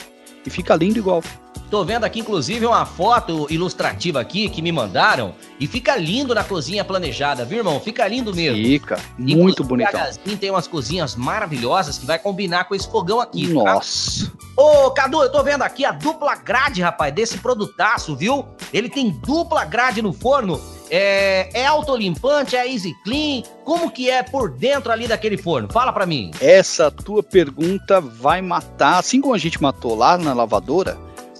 E 0.45 0.49
fica 0.49 0.75
lindo 0.75 0.97
igual. 0.97 1.21
Tô 1.69 1.85
vendo 1.85 2.03
aqui, 2.03 2.21
inclusive, 2.21 2.65
uma 2.65 2.83
foto 2.83 3.45
ilustrativa 3.47 4.19
aqui 4.19 4.49
que 4.49 4.59
me 4.59 4.71
mandaram 4.71 5.35
e 5.59 5.67
fica 5.67 5.95
lindo 5.95 6.33
na 6.33 6.43
cozinha 6.43 6.83
planejada, 6.83 7.45
viu, 7.45 7.59
irmão? 7.59 7.79
Fica 7.79 8.07
lindo 8.07 8.33
mesmo. 8.33 8.57
Fica, 8.57 8.99
muito 9.19 9.63
bonito. 9.63 9.91
tem 10.39 10.49
umas 10.49 10.67
cozinhas 10.67 11.15
maravilhosas 11.15 11.99
que 11.99 12.07
vai 12.07 12.17
combinar 12.17 12.63
com 12.63 12.73
esse 12.73 12.89
fogão 12.89 13.21
aqui. 13.21 13.53
Tá? 13.53 13.53
Nossa. 13.53 14.25
Tá? 14.25 14.31
Ô, 14.57 14.89
Cadu, 14.91 15.21
eu 15.21 15.31
tô 15.31 15.43
vendo 15.43 15.61
aqui 15.61 15.85
a 15.85 15.91
dupla 15.91 16.35
grade, 16.35 16.81
rapaz, 16.81 17.13
desse 17.13 17.37
produtaço, 17.37 18.15
viu? 18.15 18.45
Ele 18.73 18.89
tem 18.89 19.11
dupla 19.11 19.63
grade 19.63 20.01
no 20.01 20.11
forno. 20.11 20.59
É, 20.89 21.49
é 21.53 21.67
autolimpante, 21.67 22.55
é 22.55 22.67
easy 22.67 22.95
clean? 23.03 23.43
Como 23.63 23.91
que 23.91 24.09
é 24.09 24.23
por 24.23 24.49
dentro 24.49 24.91
ali 24.91 25.07
daquele 25.07 25.37
forno? 25.37 25.71
Fala 25.71 25.93
para 25.93 26.07
mim. 26.07 26.31
Essa 26.41 26.89
tua 26.89 27.21
pergunta 27.21 28.01
vai 28.01 28.41
matar, 28.41 28.97
assim 28.97 29.21
como 29.21 29.35
a 29.35 29.37
gente 29.37 29.61
matou 29.61 29.95
lá 29.95 30.17
na 30.17 30.33
lavadora, 30.33 30.97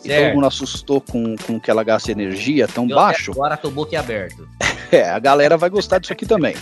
Certo. 0.09 0.21
E 0.21 0.25
todo 0.25 0.35
mundo 0.35 0.47
assustou 0.47 1.01
com, 1.01 1.35
com 1.35 1.59
que 1.59 1.69
ela 1.69 1.83
gasta 1.83 2.11
energia 2.11 2.67
tão 2.67 2.87
eu 2.89 2.95
baixo. 2.95 3.31
Agora 3.31 3.55
tô 3.55 3.69
boquiaberto. 3.69 4.47
é, 4.91 5.09
a 5.09 5.19
galera 5.19 5.57
vai 5.57 5.69
gostar 5.69 5.99
disso 5.99 6.13
aqui 6.13 6.25
também. 6.25 6.55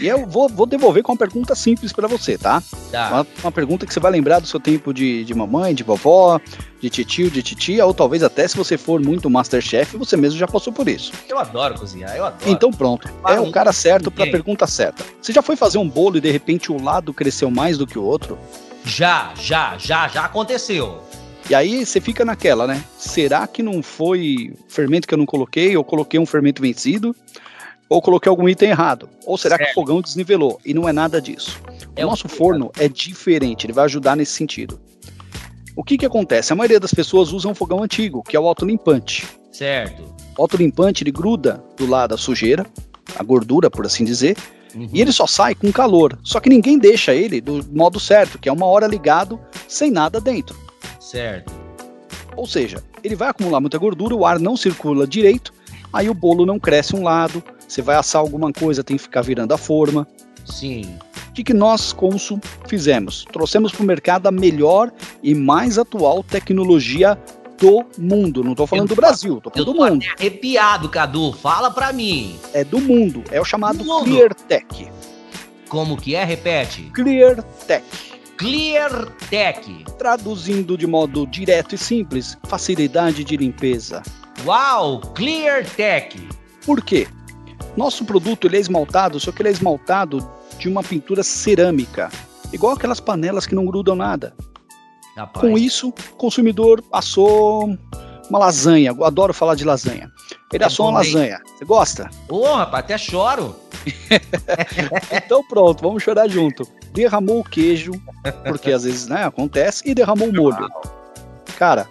E 0.00 0.06
eu 0.06 0.26
vou, 0.26 0.48
vou 0.48 0.66
devolver 0.66 1.02
com 1.02 1.12
uma 1.12 1.18
pergunta 1.18 1.54
simples 1.54 1.92
para 1.92 2.08
você, 2.08 2.38
tá? 2.38 2.62
tá. 2.90 3.08
Uma, 3.10 3.26
uma, 3.42 3.52
pergunta 3.52 3.86
que 3.86 3.92
você 3.92 4.00
vai 4.00 4.10
lembrar 4.10 4.40
do 4.40 4.46
seu 4.46 4.58
tempo 4.58 4.92
de, 4.92 5.24
de 5.24 5.34
mamãe, 5.34 5.74
de 5.74 5.82
vovó, 5.82 6.40
de 6.80 6.88
titio, 6.88 7.30
de 7.30 7.42
titia, 7.42 7.84
ou 7.84 7.92
talvez 7.92 8.22
até 8.22 8.48
se 8.48 8.56
você 8.56 8.78
for 8.78 9.00
muito 9.00 9.28
Masterchef, 9.28 9.96
você 9.96 10.16
mesmo 10.16 10.38
já 10.38 10.48
passou 10.48 10.72
por 10.72 10.88
isso. 10.88 11.12
Eu 11.28 11.38
adoro 11.38 11.74
cozinhar, 11.78 12.16
eu 12.16 12.24
adoro. 12.24 12.50
Então 12.50 12.70
pronto, 12.70 13.08
é 13.28 13.40
o 13.40 13.50
cara 13.50 13.72
certo 13.72 14.10
para 14.10 14.24
a 14.24 14.30
pergunta 14.30 14.66
certa. 14.66 15.04
Você 15.20 15.32
já 15.32 15.42
foi 15.42 15.56
fazer 15.56 15.78
um 15.78 15.88
bolo 15.88 16.16
e 16.16 16.20
de 16.20 16.30
repente 16.30 16.72
o 16.72 16.82
lado 16.82 17.12
cresceu 17.12 17.50
mais 17.50 17.76
do 17.76 17.86
que 17.86 17.98
o 17.98 18.02
outro? 18.02 18.38
Já, 18.84 19.32
já, 19.40 19.76
já, 19.78 20.08
já 20.08 20.24
aconteceu. 20.24 21.02
E 21.48 21.54
aí 21.54 21.84
você 21.84 22.00
fica 22.00 22.24
naquela, 22.24 22.66
né? 22.66 22.82
Será 22.98 23.46
que 23.46 23.62
não 23.62 23.82
foi 23.82 24.54
fermento 24.68 25.06
que 25.06 25.14
eu 25.14 25.18
não 25.18 25.26
coloquei? 25.26 25.76
Ou 25.76 25.84
coloquei 25.84 26.18
um 26.18 26.26
fermento 26.26 26.62
vencido? 26.62 27.14
Ou 27.88 28.00
coloquei 28.00 28.30
algum 28.30 28.48
item 28.48 28.70
errado? 28.70 29.08
Ou 29.26 29.36
será 29.36 29.56
certo. 29.56 29.68
que 29.68 29.72
o 29.72 29.74
fogão 29.74 30.00
desnivelou? 30.00 30.58
E 30.64 30.72
não 30.72 30.88
é 30.88 30.92
nada 30.92 31.20
disso. 31.20 31.60
É 31.94 32.04
o 32.04 32.08
nosso 32.08 32.28
forno 32.28 32.70
é 32.78 32.88
diferente, 32.88 33.66
ele 33.66 33.72
vai 33.72 33.84
ajudar 33.84 34.16
nesse 34.16 34.32
sentido. 34.32 34.80
O 35.76 35.84
que 35.84 35.98
que 35.98 36.06
acontece? 36.06 36.52
A 36.52 36.56
maioria 36.56 36.80
das 36.80 36.94
pessoas 36.94 37.32
usa 37.32 37.48
um 37.48 37.54
fogão 37.54 37.82
antigo, 37.82 38.22
que 38.22 38.36
é 38.36 38.40
o 38.40 38.46
autolimpante. 38.46 39.26
Certo. 39.52 40.02
O 40.36 40.42
autolimpante, 40.42 41.04
ele 41.04 41.12
gruda 41.12 41.62
do 41.76 41.86
lado 41.86 42.10
da 42.10 42.16
sujeira, 42.16 42.64
a 43.16 43.22
gordura, 43.22 43.70
por 43.70 43.84
assim 43.84 44.04
dizer, 44.04 44.36
uhum. 44.74 44.88
e 44.92 45.00
ele 45.00 45.12
só 45.12 45.26
sai 45.26 45.54
com 45.54 45.70
calor. 45.72 46.18
Só 46.22 46.40
que 46.40 46.48
ninguém 46.48 46.78
deixa 46.78 47.14
ele 47.14 47.40
do 47.40 47.64
modo 47.72 48.00
certo, 48.00 48.38
que 48.38 48.48
é 48.48 48.52
uma 48.52 48.66
hora 48.66 48.86
ligado, 48.86 49.38
sem 49.68 49.90
nada 49.90 50.20
dentro. 50.20 50.56
Certo. 51.00 51.52
Ou 52.36 52.46
seja, 52.46 52.82
ele 53.02 53.14
vai 53.14 53.28
acumular 53.28 53.60
muita 53.60 53.78
gordura, 53.78 54.14
o 54.14 54.26
ar 54.26 54.38
não 54.38 54.56
circula 54.56 55.06
direito, 55.06 55.52
aí 55.92 56.08
o 56.08 56.14
bolo 56.14 56.44
não 56.44 56.58
cresce 56.58 56.96
um 56.96 57.02
lado, 57.02 57.42
você 57.66 57.80
vai 57.80 57.96
assar 57.96 58.20
alguma 58.20 58.52
coisa, 58.52 58.82
tem 58.82 58.96
que 58.96 59.02
ficar 59.02 59.22
virando 59.22 59.52
a 59.54 59.58
forma. 59.58 60.06
Sim. 60.44 60.98
O 61.28 61.32
que, 61.32 61.42
que 61.42 61.54
nós, 61.54 61.92
Consul, 61.92 62.40
fizemos? 62.68 63.24
Trouxemos 63.32 63.72
para 63.72 63.82
o 63.82 63.86
mercado 63.86 64.26
a 64.26 64.30
melhor 64.30 64.92
e 65.22 65.34
mais 65.34 65.78
atual 65.78 66.22
tecnologia 66.22 67.18
do 67.58 67.84
mundo. 67.98 68.44
Não 68.44 68.52
estou 68.52 68.66
falando 68.66 68.88
do 68.88 68.94
Brasil, 68.94 69.38
estou 69.38 69.52
falando 69.52 69.72
do 69.72 69.74
mundo. 69.74 70.04
arrepiado, 70.16 70.88
Cadu. 70.88 71.32
Fala 71.32 71.70
para 71.70 71.92
mim. 71.92 72.36
É 72.52 72.62
do 72.62 72.80
mundo. 72.80 73.24
É 73.30 73.40
o 73.40 73.44
chamado 73.44 73.84
ClearTech. 73.84 74.88
Como 75.68 75.96
que 75.96 76.14
é? 76.14 76.24
Repete. 76.24 76.82
ClearTech. 76.94 78.13
ClearTech. 78.36 79.84
Traduzindo 79.98 80.76
de 80.76 80.86
modo 80.86 81.26
direto 81.26 81.74
e 81.74 81.78
simples, 81.78 82.36
facilidade 82.44 83.22
de 83.24 83.36
limpeza. 83.36 84.02
Uau, 84.44 85.00
ClearTech. 85.00 86.28
Por 86.66 86.82
quê? 86.82 87.06
Nosso 87.76 88.04
produto 88.04 88.46
ele 88.46 88.56
é 88.56 88.60
esmaltado, 88.60 89.18
só 89.20 89.30
que 89.32 89.42
ele 89.42 89.48
é 89.48 89.52
esmaltado 89.52 90.18
de 90.58 90.68
uma 90.68 90.82
pintura 90.82 91.22
cerâmica, 91.22 92.10
igual 92.52 92.74
aquelas 92.74 93.00
panelas 93.00 93.46
que 93.46 93.54
não 93.54 93.66
grudam 93.66 93.94
nada. 93.94 94.34
Rapaz. 95.16 95.40
Com 95.40 95.56
isso, 95.56 95.88
o 95.88 95.92
consumidor 96.16 96.82
passou 96.82 97.76
uma 98.28 98.38
lasanha. 98.38 98.90
Eu 98.90 99.04
adoro 99.04 99.32
falar 99.32 99.54
de 99.54 99.64
lasanha. 99.64 100.10
Ele 100.52 100.64
é 100.64 100.66
assou 100.66 100.86
uma 100.86 100.98
lasanha. 100.98 101.40
Você 101.56 101.64
gosta? 101.64 102.10
Oh, 102.28 102.54
rapaz, 102.54 102.84
até 102.84 102.98
choro. 102.98 103.54
então 105.12 105.44
pronto, 105.46 105.82
vamos 105.82 106.02
chorar 106.02 106.26
junto 106.28 106.66
derramou 106.94 107.40
o 107.40 107.44
queijo, 107.44 107.92
porque 108.46 108.72
às 108.72 108.84
vezes 108.84 109.08
né, 109.08 109.24
acontece, 109.24 109.82
e 109.84 109.94
derramou 109.94 110.28
o 110.28 110.32
molho. 110.32 110.68
Cara, 111.58 111.88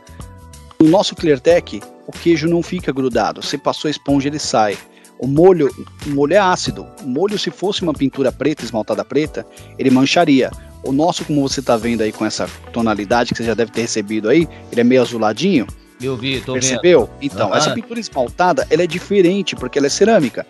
no 0.81 0.89
nosso 0.89 1.15
ClearTech, 1.15 1.81
o 2.07 2.11
queijo 2.11 2.47
não 2.47 2.63
fica 2.63 2.91
grudado. 2.91 3.41
Você 3.41 3.57
passou 3.57 3.89
a 3.89 3.91
esponja, 3.91 4.29
ele 4.29 4.39
sai. 4.39 4.77
O 5.19 5.27
molho, 5.27 5.69
o 6.05 6.09
molho 6.09 6.33
é 6.33 6.37
ácido. 6.37 6.87
O 7.03 7.07
molho, 7.07 7.37
se 7.37 7.51
fosse 7.51 7.81
uma 7.81 7.93
pintura 7.93 8.31
preta, 8.31 8.63
esmaltada 8.63 9.05
preta, 9.05 9.45
ele 9.77 9.89
mancharia. 9.89 10.49
O 10.83 10.91
nosso, 10.91 11.23
como 11.23 11.47
você 11.47 11.59
está 11.59 11.77
vendo 11.77 12.01
aí 12.01 12.11
com 12.11 12.25
essa 12.25 12.49
tonalidade 12.73 13.31
que 13.31 13.37
você 13.37 13.45
já 13.45 13.53
deve 13.53 13.71
ter 13.71 13.81
recebido 13.81 14.27
aí, 14.27 14.47
ele 14.71 14.81
é 14.81 14.83
meio 14.83 15.01
azuladinho. 15.01 15.67
Eu 16.01 16.17
vi, 16.17 16.41
tô 16.41 16.53
Percebeu? 16.53 17.05
Vendo. 17.05 17.33
Então, 17.33 17.49
uhum. 17.49 17.55
essa 17.55 17.71
pintura 17.71 17.99
esmaltada, 17.99 18.67
ela 18.69 18.83
é 18.83 18.87
diferente 18.87 19.55
porque 19.55 19.77
ela 19.77 19.87
é 19.87 19.89
cerâmica. 19.89 20.45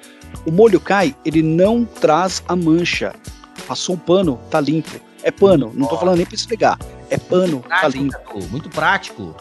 O 0.46 0.52
molho 0.52 0.80
cai, 0.80 1.16
ele 1.24 1.44
não 1.44 1.86
traz 1.86 2.44
a 2.48 2.56
mancha. 2.56 3.14
Passou 3.68 3.96
um 3.96 3.98
pano, 3.98 4.40
tá 4.50 4.60
limpo. 4.60 5.00
É 5.22 5.32
pano, 5.32 5.72
não 5.74 5.88
tô 5.88 5.98
falando 5.98 6.18
nem 6.18 6.26
para 6.26 6.36
esfregar. 6.36 6.78
É 7.10 7.18
pano, 7.18 7.60
tá 7.62 7.80
prático, 7.80 7.92
tá 7.92 7.98
limpo. 7.98 8.52
Muito 8.52 8.70
prático 8.70 9.36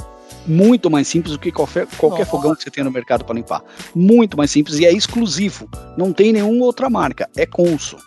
muito 0.46 0.90
mais 0.90 1.06
simples 1.06 1.32
do 1.32 1.38
que 1.38 1.52
qualquer, 1.52 1.86
qualquer 1.96 2.26
fogão 2.26 2.54
que 2.54 2.62
você 2.62 2.70
tem 2.70 2.82
no 2.82 2.90
mercado 2.90 3.24
para 3.24 3.34
limpar. 3.34 3.62
Muito 3.94 4.36
mais 4.36 4.50
simples 4.50 4.78
e 4.78 4.84
é 4.84 4.92
exclusivo. 4.92 5.68
Não 5.96 6.12
tem 6.12 6.32
nenhuma 6.32 6.64
outra 6.64 6.90
marca. 6.90 7.28
É 7.36 7.46
Consul. 7.46 8.00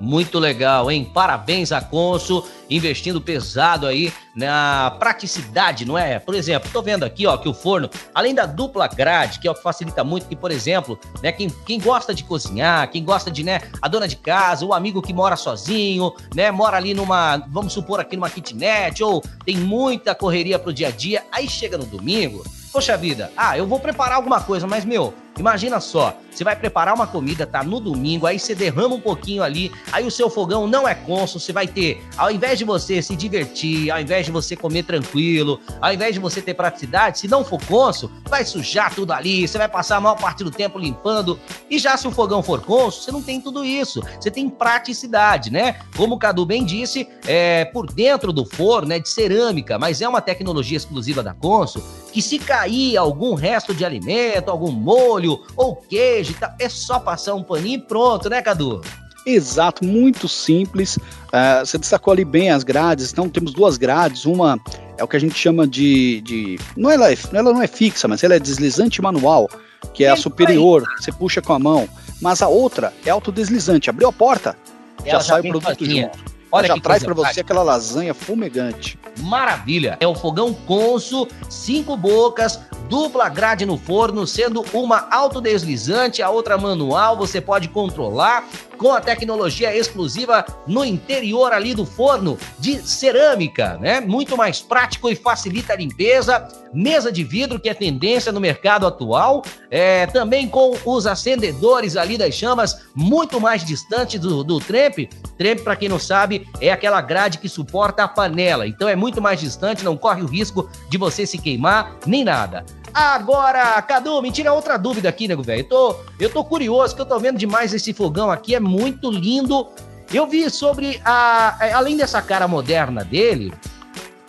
Muito 0.00 0.38
legal, 0.38 0.90
hein? 0.90 1.10
Parabéns 1.12 1.72
a 1.72 1.80
Consul, 1.80 2.46
investindo 2.68 3.20
pesado 3.20 3.86
aí 3.86 4.12
na 4.34 4.94
praticidade, 4.98 5.86
não 5.86 5.96
é? 5.96 6.18
Por 6.18 6.34
exemplo, 6.34 6.68
tô 6.70 6.82
vendo 6.82 7.04
aqui, 7.04 7.26
ó, 7.26 7.36
que 7.38 7.48
o 7.48 7.54
forno, 7.54 7.88
além 8.14 8.34
da 8.34 8.44
dupla 8.44 8.86
grade, 8.86 9.38
que 9.38 9.48
é 9.48 9.50
o 9.50 9.54
que 9.54 9.62
facilita 9.62 10.04
muito, 10.04 10.28
que, 10.28 10.36
por 10.36 10.50
exemplo, 10.50 10.98
né, 11.22 11.32
quem, 11.32 11.48
quem 11.64 11.80
gosta 11.80 12.14
de 12.14 12.24
cozinhar, 12.24 12.90
quem 12.90 13.02
gosta 13.02 13.30
de, 13.30 13.42
né, 13.42 13.60
a 13.80 13.88
dona 13.88 14.06
de 14.06 14.16
casa, 14.16 14.66
o 14.66 14.74
amigo 14.74 15.00
que 15.00 15.14
mora 15.14 15.36
sozinho, 15.36 16.12
né, 16.34 16.50
mora 16.50 16.76
ali 16.76 16.92
numa, 16.92 17.38
vamos 17.48 17.72
supor 17.72 17.98
aqui 17.98 18.16
numa 18.16 18.28
kitnet, 18.28 19.02
ou 19.02 19.22
tem 19.46 19.56
muita 19.56 20.14
correria 20.14 20.58
pro 20.58 20.72
dia 20.72 20.88
a 20.88 20.90
dia, 20.90 21.24
aí 21.32 21.48
chega 21.48 21.78
no 21.78 21.86
domingo, 21.86 22.44
poxa 22.76 22.94
vida, 22.94 23.32
ah, 23.34 23.56
eu 23.56 23.66
vou 23.66 23.80
preparar 23.80 24.16
alguma 24.16 24.38
coisa, 24.38 24.66
mas, 24.66 24.84
meu, 24.84 25.14
Imagina 25.38 25.80
só, 25.80 26.16
você 26.30 26.42
vai 26.42 26.56
preparar 26.56 26.94
uma 26.94 27.06
comida, 27.06 27.46
tá 27.46 27.62
no 27.62 27.78
domingo, 27.78 28.26
aí 28.26 28.38
você 28.38 28.54
derrama 28.54 28.94
um 28.94 29.00
pouquinho 29.00 29.42
ali, 29.42 29.70
aí 29.92 30.06
o 30.06 30.10
seu 30.10 30.30
fogão 30.30 30.66
não 30.66 30.88
é 30.88 30.94
conso, 30.94 31.38
você 31.38 31.52
vai 31.52 31.66
ter, 31.66 32.02
ao 32.16 32.30
invés 32.30 32.58
de 32.58 32.64
você 32.64 33.02
se 33.02 33.14
divertir, 33.14 33.90
ao 33.90 34.00
invés 34.00 34.24
de 34.24 34.32
você 34.32 34.56
comer 34.56 34.84
tranquilo, 34.84 35.60
ao 35.80 35.92
invés 35.92 36.14
de 36.14 36.20
você 36.20 36.40
ter 36.40 36.54
praticidade, 36.54 37.18
se 37.18 37.28
não 37.28 37.44
for 37.44 37.62
conso, 37.66 38.10
vai 38.26 38.46
sujar 38.46 38.94
tudo 38.94 39.12
ali, 39.12 39.46
você 39.46 39.58
vai 39.58 39.68
passar 39.68 39.96
a 39.96 40.00
maior 40.00 40.16
parte 40.16 40.42
do 40.42 40.50
tempo 40.50 40.78
limpando. 40.78 41.38
E 41.68 41.78
já 41.78 41.96
se 41.98 42.08
o 42.08 42.10
fogão 42.10 42.42
for 42.42 42.62
conso, 42.62 43.02
você 43.02 43.12
não 43.12 43.22
tem 43.22 43.38
tudo 43.38 43.62
isso, 43.62 44.02
você 44.18 44.30
tem 44.30 44.48
praticidade, 44.48 45.52
né? 45.52 45.80
Como 45.96 46.14
o 46.14 46.18
Cadu 46.18 46.46
bem 46.46 46.64
disse, 46.64 47.06
é 47.26 47.66
por 47.66 47.92
dentro 47.92 48.32
do 48.32 48.46
forno 48.46 48.92
é 48.92 48.98
de 48.98 49.08
cerâmica, 49.08 49.78
mas 49.78 50.00
é 50.00 50.08
uma 50.08 50.22
tecnologia 50.22 50.76
exclusiva 50.76 51.22
da 51.22 51.34
Conso 51.34 51.82
que 52.12 52.22
se 52.22 52.38
cair 52.38 52.65
algum 52.96 53.34
resto 53.34 53.74
de 53.74 53.84
alimento, 53.84 54.50
algum 54.50 54.70
molho, 54.70 55.40
ou 55.56 55.76
queijo, 55.76 56.34
tá? 56.34 56.54
é 56.58 56.68
só 56.68 56.98
passar 56.98 57.34
um 57.34 57.42
paninho 57.42 57.78
e 57.78 57.82
pronto, 57.82 58.28
né, 58.28 58.42
Cadu? 58.42 58.80
Exato, 59.26 59.84
muito 59.84 60.28
simples. 60.28 60.96
Uh, 60.96 61.64
você 61.64 61.76
destacou 61.76 62.12
ali 62.12 62.24
bem 62.24 62.50
as 62.50 62.62
grades. 62.62 63.12
Então, 63.12 63.28
temos 63.28 63.52
duas 63.52 63.76
grades. 63.76 64.24
Uma 64.24 64.56
é 64.96 65.02
o 65.02 65.08
que 65.08 65.16
a 65.16 65.20
gente 65.20 65.34
chama 65.34 65.66
de. 65.66 66.20
de 66.20 66.58
não 66.76 66.90
ela, 66.90 67.12
é, 67.12 67.18
ela 67.32 67.52
não 67.52 67.60
é 67.60 67.66
fixa, 67.66 68.06
mas 68.06 68.22
ela 68.22 68.36
é 68.36 68.38
deslizante 68.38 69.02
manual, 69.02 69.50
que 69.92 70.04
é 70.04 70.10
a 70.10 70.16
superior, 70.16 70.84
você 70.98 71.10
puxa 71.10 71.42
com 71.42 71.52
a 71.52 71.58
mão. 71.58 71.88
Mas 72.22 72.40
a 72.40 72.46
outra 72.46 72.92
é 73.04 73.10
autodeslizante. 73.10 73.90
Abriu 73.90 74.08
a 74.08 74.12
porta, 74.12 74.56
já, 75.04 75.12
já 75.12 75.20
sai 75.20 75.40
o 75.40 75.48
produto 75.48 75.84
junto. 75.84 76.35
Olha 76.50 76.68
já 76.68 76.78
traz 76.78 77.02
para 77.02 77.14
você 77.14 77.40
aquela 77.40 77.62
lasanha 77.62 78.14
fumegante. 78.14 78.98
Maravilha! 79.20 79.96
É 80.00 80.06
o 80.06 80.14
fogão 80.14 80.54
Conso, 80.54 81.26
cinco 81.48 81.96
bocas, 81.96 82.60
dupla 82.88 83.28
grade 83.28 83.66
no 83.66 83.76
forno, 83.76 84.26
sendo 84.26 84.64
uma 84.72 85.08
autodeslizante, 85.10 86.22
a 86.22 86.30
outra 86.30 86.56
manual, 86.56 87.16
você 87.16 87.40
pode 87.40 87.68
controlar 87.68 88.44
com 88.76 88.92
a 88.92 89.00
tecnologia 89.00 89.74
exclusiva 89.76 90.44
no 90.66 90.84
interior 90.84 91.52
ali 91.52 91.74
do 91.74 91.84
forno 91.84 92.38
de 92.58 92.76
cerâmica, 92.86 93.78
né? 93.80 94.00
Muito 94.00 94.36
mais 94.36 94.60
prático 94.60 95.08
e 95.08 95.16
facilita 95.16 95.72
a 95.72 95.76
limpeza. 95.76 96.46
Mesa 96.72 97.10
de 97.10 97.24
vidro, 97.24 97.58
que 97.58 97.68
é 97.68 97.74
tendência 97.74 98.30
no 98.30 98.40
mercado 98.40 98.86
atual, 98.86 99.42
é, 99.70 100.06
também 100.06 100.46
com 100.46 100.76
os 100.84 101.06
acendedores 101.06 101.96
ali 101.96 102.18
das 102.18 102.34
chamas 102.34 102.86
muito 102.94 103.40
mais 103.40 103.64
distante 103.64 104.18
do, 104.18 104.44
do 104.44 104.58
trempe. 104.60 105.08
Trempe, 105.38 105.62
para 105.62 105.76
quem 105.76 105.88
não 105.88 105.98
sabe, 105.98 106.46
é 106.60 106.70
aquela 106.70 107.00
grade 107.00 107.38
que 107.38 107.48
suporta 107.48 108.04
a 108.04 108.08
panela, 108.08 108.66
então 108.66 108.88
é 108.88 108.96
muito 108.96 109.22
mais 109.22 109.40
distante, 109.40 109.84
não 109.84 109.96
corre 109.96 110.22
o 110.22 110.26
risco 110.26 110.68
de 110.90 110.98
você 110.98 111.26
se 111.26 111.38
queimar 111.38 111.96
nem 112.06 112.24
nada. 112.24 112.64
Agora, 112.96 113.82
Cadu, 113.82 114.22
me 114.22 114.32
tira 114.32 114.54
outra 114.54 114.78
dúvida 114.78 115.06
aqui, 115.06 115.28
nego 115.28 115.42
velho. 115.42 115.60
Eu 115.60 115.68
tô, 115.68 115.96
eu 116.18 116.30
tô 116.30 116.42
curioso, 116.42 116.96
que 116.96 117.02
eu 117.02 117.04
tô 117.04 117.18
vendo 117.18 117.36
demais 117.36 117.74
esse 117.74 117.92
fogão 117.92 118.30
aqui, 118.30 118.54
é 118.54 118.60
muito 118.60 119.10
lindo. 119.10 119.68
Eu 120.10 120.26
vi 120.26 120.48
sobre 120.48 120.98
a. 121.04 121.58
É, 121.60 121.72
além 121.74 121.98
dessa 121.98 122.22
cara 122.22 122.48
moderna 122.48 123.04
dele, 123.04 123.52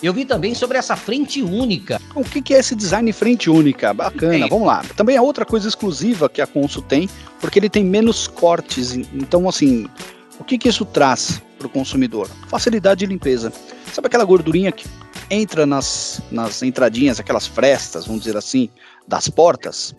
eu 0.04 0.14
vi 0.14 0.26
também 0.26 0.54
sobre 0.54 0.78
essa 0.78 0.98
frente 0.98 1.42
única. 1.42 2.02
O 2.14 2.26
que, 2.26 2.54
é 2.54 2.60
esse 2.60 2.76
design 2.76 3.10
frente 3.14 3.50
única? 3.50 3.94
Bacana, 3.94 4.46
vamos 4.50 4.68
lá. 4.68 4.84
Também 4.98 5.16
é 5.16 5.22
outra 5.22 5.46
coisa 5.46 5.66
exclusiva 5.66 6.28
que 6.28 6.42
a 6.42 6.46
Consul 6.46 6.82
tem, 6.82 7.10
porque 7.40 7.58
ele 7.60 7.70
tem 7.70 7.86
menos 7.86 8.28
cortes. 8.28 8.92
Então, 8.92 9.48
assim, 9.48 9.88
o 10.38 10.44
que, 10.44 10.58
que 10.58 10.68
isso 10.68 10.84
traz 10.84 11.42
para 11.58 11.68
o 11.68 11.70
consumidor? 11.70 12.28
Facilidade 12.50 13.00
de 13.00 13.06
limpeza. 13.06 13.54
Sabe 13.94 14.08
aquela 14.08 14.26
gordurinha 14.26 14.74
que 14.74 14.86
entra 15.30 15.66
nas, 15.66 16.22
nas 16.32 16.64
entradinhas, 16.64 17.20
aquelas 17.20 17.48
frestas, 17.48 18.06
vamos 18.06 18.24
dizer 18.24 18.38
assim, 18.38 18.70
das 19.08 19.28
portas, 19.28 19.96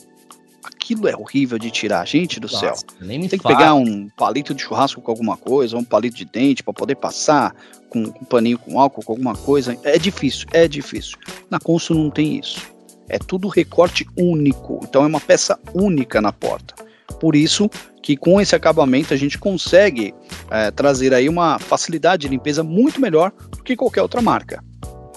aquilo 0.65 1.09
é 1.09 1.17
horrível 1.17 1.59
de 1.59 1.71
tirar, 1.71 2.07
gente 2.07 2.41
do 2.41 2.51
Nossa, 2.51 2.61
céu. 2.61 2.75
Tem 3.07 3.29
que 3.29 3.39
pegar 3.39 3.75
um 3.75 4.09
palito 4.17 4.55
de 4.55 4.63
churrasco 4.63 5.01
com 5.01 5.11
alguma 5.11 5.37
coisa, 5.37 5.77
um 5.77 5.85
palito 5.85 6.17
de 6.17 6.25
dente 6.25 6.63
para 6.63 6.73
poder 6.73 6.97
passar 6.97 7.55
com, 7.89 8.01
um 8.01 8.25
paninho 8.25 8.59
com 8.59 8.81
álcool, 8.81 9.03
com 9.03 9.13
alguma 9.13 9.37
coisa. 9.37 9.77
É 9.83 9.99
difícil, 9.99 10.47
é 10.53 10.67
difícil. 10.67 11.19
Na 11.51 11.59
Consul 11.59 11.97
não 11.97 12.11
tem 12.11 12.39
isso. 12.39 12.61
É 13.09 13.19
tudo 13.19 13.49
recorte 13.49 14.07
único, 14.17 14.81
então 14.83 15.03
é 15.03 15.07
uma 15.07 15.21
peça 15.21 15.59
única 15.75 16.21
na 16.21 16.33
porta. 16.33 16.75
Por 17.21 17.35
isso 17.35 17.71
que 18.03 18.17
com 18.17 18.41
esse 18.41 18.55
acabamento 18.55 19.13
a 19.13 19.17
gente 19.17 19.39
consegue 19.39 20.15
é, 20.51 20.71
trazer 20.71 21.13
aí 21.13 21.29
uma 21.29 21.59
facilidade 21.59 22.23
de 22.23 22.29
limpeza 22.29 22.63
muito 22.63 23.01
melhor 23.01 23.33
do 23.51 23.63
que 23.63 23.77
qualquer 23.77 24.03
outra 24.03 24.23
marca. 24.23 24.63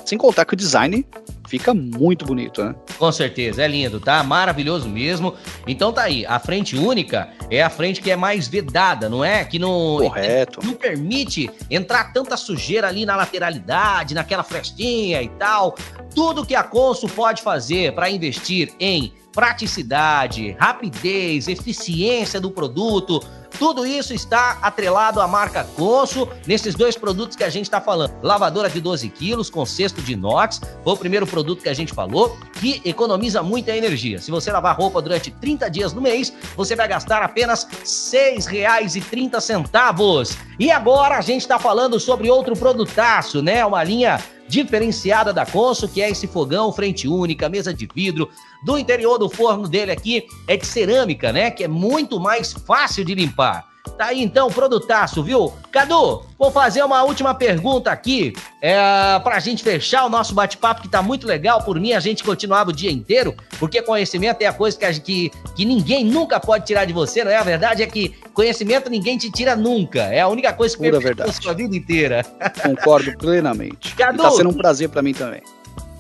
Sem 0.06 0.18
contar 0.18 0.46
que 0.46 0.54
o 0.54 0.58
design 0.58 1.06
fica 1.48 1.74
muito 1.74 2.26
bonito, 2.26 2.64
né? 2.64 2.74
Com 2.98 3.12
certeza, 3.12 3.62
é 3.62 3.68
lindo, 3.68 4.00
tá? 4.00 4.24
Maravilhoso 4.24 4.88
mesmo. 4.88 5.34
Então 5.68 5.92
tá 5.92 6.04
aí, 6.04 6.26
a 6.26 6.40
frente 6.40 6.78
única 6.78 7.30
é 7.50 7.62
a 7.62 7.70
frente 7.70 8.02
que 8.02 8.10
é 8.10 8.16
mais 8.16 8.48
vedada, 8.48 9.10
não 9.10 9.24
é? 9.24 9.44
Que 9.44 9.60
não, 9.60 9.98
Correto. 10.00 10.66
não 10.66 10.74
permite 10.74 11.50
entrar 11.70 12.14
tanta 12.14 12.38
sujeira 12.38 12.88
ali 12.88 13.06
na 13.06 13.16
lateralidade, 13.16 14.14
naquela 14.14 14.44
frestinha 14.44 15.22
e 15.22 15.28
tal. 15.30 15.76
Tudo 16.16 16.46
que 16.46 16.56
a 16.56 16.64
Consul 16.64 17.10
pode 17.10 17.42
fazer 17.42 17.94
para 17.94 18.10
investir 18.10 18.74
em 18.80 19.14
praticidade, 19.34 20.56
rapidez, 20.60 21.48
eficiência 21.48 22.40
do 22.40 22.52
produto, 22.52 23.20
tudo 23.58 23.86
isso 23.86 24.14
está 24.14 24.60
atrelado 24.62 25.22
à 25.22 25.28
marca 25.28 25.66
Conso 25.76 26.28
nesses 26.48 26.74
dois 26.74 26.98
produtos 26.98 27.36
que 27.36 27.44
a 27.44 27.50
gente 27.50 27.66
está 27.66 27.82
falando. 27.82 28.14
Lavadora 28.22 28.70
de 28.70 28.80
12 28.80 29.10
quilos 29.10 29.50
com 29.50 29.66
cesto 29.66 30.02
de 30.02 30.14
inox, 30.14 30.62
foi 30.84 30.94
o 30.94 30.98
primeiro 30.98 31.28
produto 31.28 31.62
que 31.62 31.70
a 31.70 31.74
gente 31.74 31.94
falou, 31.94 32.38
que 32.54 32.82
economiza 32.86 33.44
muita 33.44 33.76
energia. 33.76 34.20
Se 34.20 34.32
você 34.32 34.52
lavar 34.52 34.76
roupa 34.76 35.02
durante 35.02 35.32
30 35.32 35.70
dias 35.70 35.94
no 35.94 36.02
mês, 36.02 36.34
você 36.56 36.76
vai 36.76 36.88
gastar 36.88 37.22
apenas 37.22 37.66
R$ 37.66 37.78
6,30. 37.84 40.38
E 40.60 40.72
agora 40.72 41.18
a 41.18 41.22
gente 41.22 41.42
está 41.42 41.60
falando 41.60 42.00
sobre 42.00 42.30
outro 42.30 42.56
produtaço, 42.56 43.42
né? 43.42 43.66
Uma 43.66 43.84
linha 43.84 44.20
diferenciada 44.52 45.32
da 45.32 45.46
Consul, 45.46 45.88
que 45.88 46.02
é 46.02 46.10
esse 46.10 46.28
fogão 46.28 46.74
frente 46.74 47.08
única, 47.08 47.48
mesa 47.48 47.74
de 47.74 47.88
vidro. 47.96 48.30
Do 48.66 48.78
interior 48.78 49.18
do 49.18 49.30
forno 49.30 49.66
dele 49.66 49.94
aqui 49.94 50.28
é 50.46 50.58
de 50.58 50.68
cerâmica, 50.68 51.32
né? 51.32 51.50
Que 51.50 51.64
é 51.64 51.68
muito 51.70 52.20
mais 52.20 52.52
fácil 52.52 53.06
de 53.06 53.16
limpar. 53.16 53.71
Tá 53.98 54.08
aí 54.08 54.22
então, 54.22 54.50
produtaço, 54.50 55.24
viu? 55.24 55.54
Cadu, 55.72 56.24
vou 56.38 56.52
fazer 56.52 56.84
uma 56.84 57.04
última 57.04 57.34
pergunta 57.34 57.92
aqui 57.92 58.34
é, 58.62 58.76
pra 59.20 59.40
gente 59.40 59.64
fechar 59.64 60.06
o 60.06 60.10
nosso 60.10 60.34
bate-papo, 60.34 60.82
que 60.82 60.88
tá 60.88 61.02
muito 61.02 61.26
legal. 61.26 61.64
Por 61.64 61.80
mim, 61.80 61.94
a 61.94 62.00
gente 62.00 62.24
continuava 62.24 62.70
o 62.70 62.74
dia 62.74 62.92
inteiro, 62.92 63.36
porque 63.60 63.82
conhecimento 63.82 64.42
é 64.42 64.46
a 64.46 64.54
coisa 64.54 64.78
que, 64.78 64.86
a, 64.86 64.94
que, 64.94 65.32
que 65.56 65.66
ninguém 65.66 66.06
nunca 66.06 66.40
pode 66.40 66.66
tirar 66.66 66.86
de 66.86 66.94
você, 66.94 67.24
não 67.24 67.32
é? 67.32 67.38
A 67.38 67.44
verdade 67.44 67.82
é 67.82 67.88
que 67.88 68.10
conhecimento 68.34 68.90
ninguém 68.90 69.18
te 69.18 69.32
tira 69.32 69.56
nunca. 69.56 70.02
É 70.02 70.22
a 70.22 70.28
única 70.28 70.54
coisa 70.54 70.76
que 70.76 70.82
perpetula 70.82 71.30
a 71.30 71.34
sua 71.34 71.54
vida 71.54 71.76
inteira. 71.76 72.24
Concordo 72.62 73.18
plenamente. 73.18 73.96
Cadu, 73.96 74.20
e 74.20 74.22
tá 74.22 74.32
sendo 74.32 74.50
um 74.50 74.54
prazer 74.54 74.90
para 74.90 75.02
mim 75.02 75.14
também. 75.14 75.42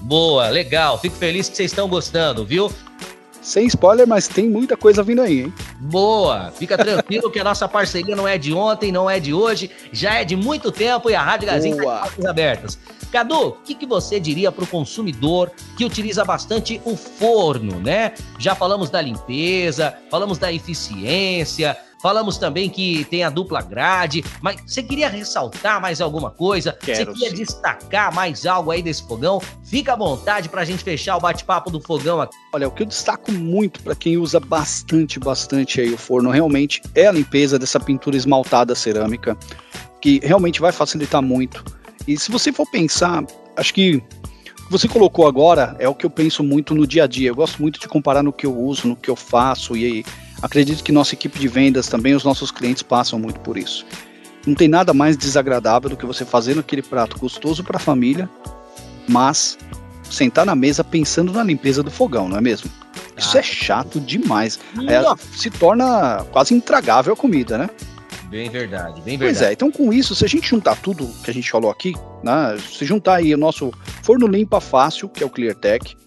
Boa, 0.01 0.49
legal. 0.49 0.99
Fico 0.99 1.15
feliz 1.15 1.47
que 1.49 1.55
vocês 1.55 1.71
estão 1.71 1.87
gostando, 1.87 2.45
viu? 2.45 2.71
Sem 3.41 3.65
spoiler, 3.65 4.07
mas 4.07 4.27
tem 4.27 4.47
muita 4.47 4.77
coisa 4.77 5.01
vindo 5.01 5.21
aí, 5.21 5.41
hein? 5.41 5.53
Boa! 5.79 6.51
Fica 6.51 6.77
tranquilo 6.77 7.31
que 7.31 7.39
a 7.39 7.43
nossa 7.43 7.67
parceria 7.67 8.15
não 8.15 8.27
é 8.27 8.37
de 8.37 8.53
ontem, 8.53 8.91
não 8.91 9.09
é 9.09 9.19
de 9.19 9.33
hoje, 9.33 9.71
já 9.91 10.15
é 10.15 10.23
de 10.23 10.35
muito 10.35 10.71
tempo 10.71 11.09
e 11.09 11.15
a 11.15 11.21
Rádio 11.21 11.47
Gazinha 11.47 11.75
está 11.75 12.09
com 12.15 12.27
abertas. 12.27 12.77
Cadu, 13.11 13.47
o 13.47 13.51
que, 13.63 13.75
que 13.75 13.85
você 13.85 14.19
diria 14.19 14.51
para 14.51 14.63
o 14.63 14.67
consumidor 14.67 15.51
que 15.75 15.83
utiliza 15.83 16.23
bastante 16.23 16.79
o 16.85 16.95
forno, 16.95 17.79
né? 17.79 18.13
Já 18.39 18.55
falamos 18.55 18.89
da 18.89 19.01
limpeza, 19.01 19.97
falamos 20.09 20.37
da 20.37 20.53
eficiência, 20.53 21.75
falamos 22.01 22.37
também 22.37 22.69
que 22.69 23.05
tem 23.05 23.23
a 23.23 23.29
dupla 23.29 23.61
grade, 23.61 24.23
mas 24.41 24.61
você 24.65 24.81
queria 24.81 25.07
ressaltar 25.07 25.79
mais 25.79 26.01
alguma 26.01 26.31
coisa? 26.31 26.73
Quero, 26.73 26.97
você 26.97 27.05
queria 27.05 27.29
sim. 27.29 27.35
destacar 27.35 28.13
mais 28.13 28.45
algo 28.45 28.71
aí 28.71 28.81
desse 28.81 29.07
fogão? 29.07 29.41
Fica 29.63 29.93
à 29.93 29.95
vontade 29.95 30.49
pra 30.49 30.65
gente 30.65 30.83
fechar 30.83 31.17
o 31.17 31.19
bate-papo 31.19 31.69
do 31.69 31.79
fogão 31.79 32.19
aqui. 32.19 32.35
Olha, 32.53 32.67
o 32.67 32.71
que 32.71 32.83
eu 32.83 32.87
destaco 32.87 33.31
muito 33.31 33.81
para 33.81 33.95
quem 33.95 34.17
usa 34.17 34.39
bastante, 34.39 35.19
bastante 35.19 35.79
aí 35.79 35.93
o 35.93 35.97
forno 35.97 36.29
realmente 36.31 36.81
é 36.95 37.07
a 37.07 37.11
limpeza 37.11 37.59
dessa 37.59 37.79
pintura 37.79 38.17
esmaltada 38.17 38.73
cerâmica, 38.75 39.37
que 40.01 40.19
realmente 40.23 40.59
vai 40.59 40.71
facilitar 40.71 41.21
muito. 41.21 41.63
E 42.07 42.17
se 42.17 42.31
você 42.31 42.51
for 42.51 42.69
pensar, 42.69 43.23
acho 43.55 43.73
que 43.73 43.95
o 43.95 44.65
que 44.65 44.71
você 44.71 44.87
colocou 44.87 45.27
agora 45.27 45.75
é 45.79 45.87
o 45.87 45.93
que 45.93 46.05
eu 46.05 46.09
penso 46.09 46.43
muito 46.43 46.73
no 46.73 46.87
dia 46.87 47.03
a 47.03 47.07
dia. 47.07 47.29
Eu 47.29 47.35
gosto 47.35 47.61
muito 47.61 47.79
de 47.79 47.87
comparar 47.87 48.23
no 48.23 48.33
que 48.33 48.45
eu 48.45 48.57
uso, 48.57 48.87
no 48.87 48.95
que 48.95 49.09
eu 49.09 49.15
faço 49.15 49.75
e 49.77 50.03
acredito 50.41 50.83
que 50.83 50.91
nossa 50.91 51.15
equipe 51.15 51.39
de 51.39 51.47
vendas 51.47 51.87
também, 51.87 52.13
os 52.13 52.23
nossos 52.23 52.51
clientes 52.51 52.83
passam 52.83 53.19
muito 53.19 53.39
por 53.41 53.57
isso. 53.57 53.85
Não 54.45 54.55
tem 54.55 54.67
nada 54.67 54.93
mais 54.93 55.15
desagradável 55.15 55.89
do 55.89 55.97
que 55.97 56.05
você 56.05 56.25
fazer 56.25 56.57
aquele 56.57 56.81
prato 56.81 57.17
gostoso 57.17 57.63
para 57.63 57.77
a 57.77 57.79
família, 57.79 58.29
mas 59.07 59.57
sentar 60.03 60.45
na 60.45 60.55
mesa 60.55 60.83
pensando 60.83 61.31
na 61.31 61.43
limpeza 61.43 61.83
do 61.83 61.91
fogão, 61.91 62.27
não 62.27 62.37
é 62.37 62.41
mesmo? 62.41 62.69
Isso 63.17 63.37
Ah. 63.37 63.39
é 63.39 63.43
chato 63.43 63.99
demais. 63.99 64.59
Aí 64.77 64.87
se 65.37 65.49
torna 65.49 66.25
quase 66.31 66.53
intragável 66.53 67.13
a 67.13 67.15
comida, 67.15 67.57
né? 67.57 67.69
Bem 68.29 68.49
verdade, 68.49 69.01
bem 69.01 69.19
Pois 69.19 69.41
é, 69.41 69.51
então 69.51 69.69
com 69.69 69.91
isso, 69.91 70.15
se 70.15 70.23
a 70.23 70.27
gente 70.27 70.47
juntar 70.47 70.77
tudo 70.77 71.05
que 71.21 71.29
a 71.29 71.33
gente 71.33 71.51
falou 71.51 71.69
aqui, 71.69 71.93
né, 72.23 72.57
se 72.71 72.85
juntar 72.85 73.15
aí 73.15 73.33
o 73.35 73.37
nosso 73.37 73.73
forno 74.03 74.25
limpa 74.25 74.61
fácil, 74.61 75.09
que 75.09 75.21
é 75.21 75.25
o 75.25 75.29
ClearTech, 75.29 75.97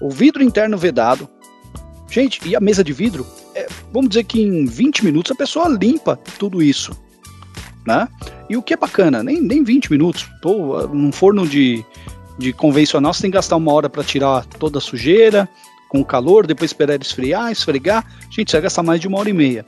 o 0.00 0.08
vidro 0.08 0.42
interno 0.42 0.78
vedado, 0.78 1.28
gente, 2.10 2.40
e 2.48 2.56
a 2.56 2.60
mesa 2.60 2.82
de 2.82 2.94
vidro, 2.94 3.26
é, 3.47 3.47
vamos 3.92 4.10
dizer 4.10 4.24
que 4.24 4.40
em 4.40 4.66
20 4.66 5.04
minutos 5.04 5.32
a 5.32 5.34
pessoa 5.34 5.68
limpa 5.68 6.16
tudo 6.38 6.62
isso, 6.62 6.92
né? 7.86 8.08
E 8.48 8.56
o 8.56 8.62
que 8.62 8.74
é 8.74 8.76
bacana, 8.76 9.22
nem, 9.22 9.40
nem 9.40 9.62
20 9.62 9.90
minutos, 9.90 10.28
pô, 10.42 10.86
num 10.88 11.12
forno 11.12 11.46
de, 11.46 11.84
de 12.38 12.52
convencional 12.52 13.12
você 13.12 13.22
tem 13.22 13.30
que 13.30 13.36
gastar 13.36 13.56
uma 13.56 13.72
hora 13.72 13.88
para 13.88 14.04
tirar 14.04 14.44
toda 14.44 14.78
a 14.78 14.80
sujeira, 14.80 15.48
com 15.88 16.00
o 16.00 16.04
calor, 16.04 16.46
depois 16.46 16.70
esperar 16.70 17.00
esfriar, 17.00 17.50
esfregar, 17.50 18.04
gente, 18.30 18.50
você 18.50 18.58
vai 18.58 18.62
gastar 18.62 18.82
mais 18.82 19.00
de 19.00 19.08
uma 19.08 19.18
hora 19.18 19.30
e 19.30 19.32
meia. 19.32 19.64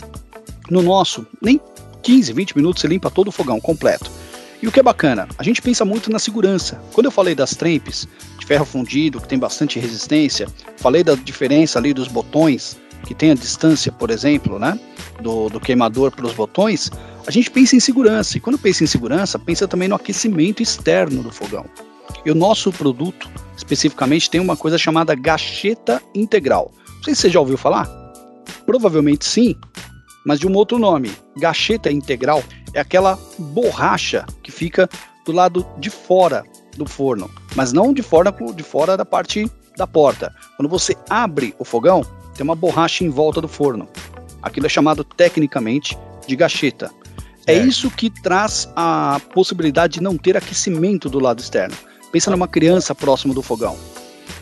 No 0.70 0.82
nosso, 0.82 1.26
nem 1.42 1.60
15, 2.02 2.32
20 2.32 2.56
minutos 2.56 2.80
você 2.80 2.88
limpa 2.88 3.10
todo 3.10 3.28
o 3.28 3.32
fogão 3.32 3.60
completo. 3.60 4.10
E 4.62 4.68
o 4.68 4.72
que 4.72 4.78
é 4.78 4.82
bacana, 4.82 5.26
a 5.38 5.42
gente 5.42 5.62
pensa 5.62 5.84
muito 5.86 6.10
na 6.12 6.18
segurança. 6.18 6.80
Quando 6.92 7.06
eu 7.06 7.10
falei 7.10 7.34
das 7.34 7.56
trempes 7.56 8.06
de 8.38 8.44
ferro 8.44 8.66
fundido, 8.66 9.20
que 9.20 9.26
tem 9.26 9.38
bastante 9.38 9.78
resistência, 9.78 10.46
falei 10.76 11.02
da 11.02 11.14
diferença 11.14 11.78
ali 11.78 11.94
dos 11.94 12.08
botões, 12.08 12.78
que 13.04 13.14
tem 13.14 13.30
a 13.30 13.34
distância, 13.34 13.90
por 13.90 14.10
exemplo, 14.10 14.58
né, 14.58 14.78
do, 15.20 15.48
do 15.48 15.60
queimador 15.60 16.10
para 16.10 16.26
os 16.26 16.32
botões, 16.32 16.90
a 17.26 17.30
gente 17.30 17.50
pensa 17.50 17.76
em 17.76 17.80
segurança. 17.80 18.36
E 18.36 18.40
quando 18.40 18.58
pensa 18.58 18.84
em 18.84 18.86
segurança, 18.86 19.38
pensa 19.38 19.66
também 19.68 19.88
no 19.88 19.94
aquecimento 19.94 20.62
externo 20.62 21.22
do 21.22 21.30
fogão. 21.30 21.64
E 22.24 22.30
o 22.30 22.34
nosso 22.34 22.72
produto, 22.72 23.28
especificamente, 23.56 24.30
tem 24.30 24.40
uma 24.40 24.56
coisa 24.56 24.76
chamada 24.76 25.14
gacheta 25.14 26.02
integral. 26.14 26.72
Não 26.96 27.02
sei 27.04 27.14
se 27.14 27.22
você 27.22 27.30
já 27.30 27.40
ouviu 27.40 27.56
falar. 27.56 27.88
Provavelmente 28.66 29.24
sim, 29.24 29.56
mas 30.24 30.38
de 30.38 30.46
um 30.46 30.54
outro 30.54 30.78
nome. 30.78 31.10
Gacheta 31.38 31.90
integral 31.90 32.42
é 32.74 32.80
aquela 32.80 33.18
borracha 33.38 34.26
que 34.42 34.52
fica 34.52 34.88
do 35.24 35.32
lado 35.32 35.66
de 35.78 35.90
fora 35.90 36.44
do 36.76 36.86
forno, 36.86 37.30
mas 37.54 37.72
não 37.72 37.92
de 37.92 38.02
fora, 38.02 38.34
de 38.54 38.62
fora 38.62 38.96
da 38.96 39.04
parte 39.04 39.50
da 39.76 39.86
porta. 39.86 40.34
Quando 40.56 40.68
você 40.68 40.96
abre 41.08 41.54
o 41.58 41.64
fogão, 41.64 42.04
tem 42.40 42.44
uma 42.44 42.54
borracha 42.54 43.04
em 43.04 43.10
volta 43.10 43.38
do 43.38 43.46
forno. 43.46 43.86
Aquilo 44.42 44.64
é 44.64 44.68
chamado 44.70 45.04
tecnicamente 45.04 45.94
de 46.26 46.34
gacheta. 46.34 46.90
É 47.46 47.52
Certo. 47.52 47.68
isso 47.68 47.90
que 47.90 48.08
traz 48.08 48.66
a 48.74 49.20
possibilidade 49.34 49.94
de 49.94 50.02
não 50.02 50.16
ter 50.16 50.38
aquecimento 50.38 51.10
do 51.10 51.18
lado 51.20 51.40
externo. 51.40 51.76
Pensa 52.10 52.30
numa 52.30 52.48
criança 52.48 52.94
próximo 52.94 53.34
do 53.34 53.42
fogão. 53.42 53.76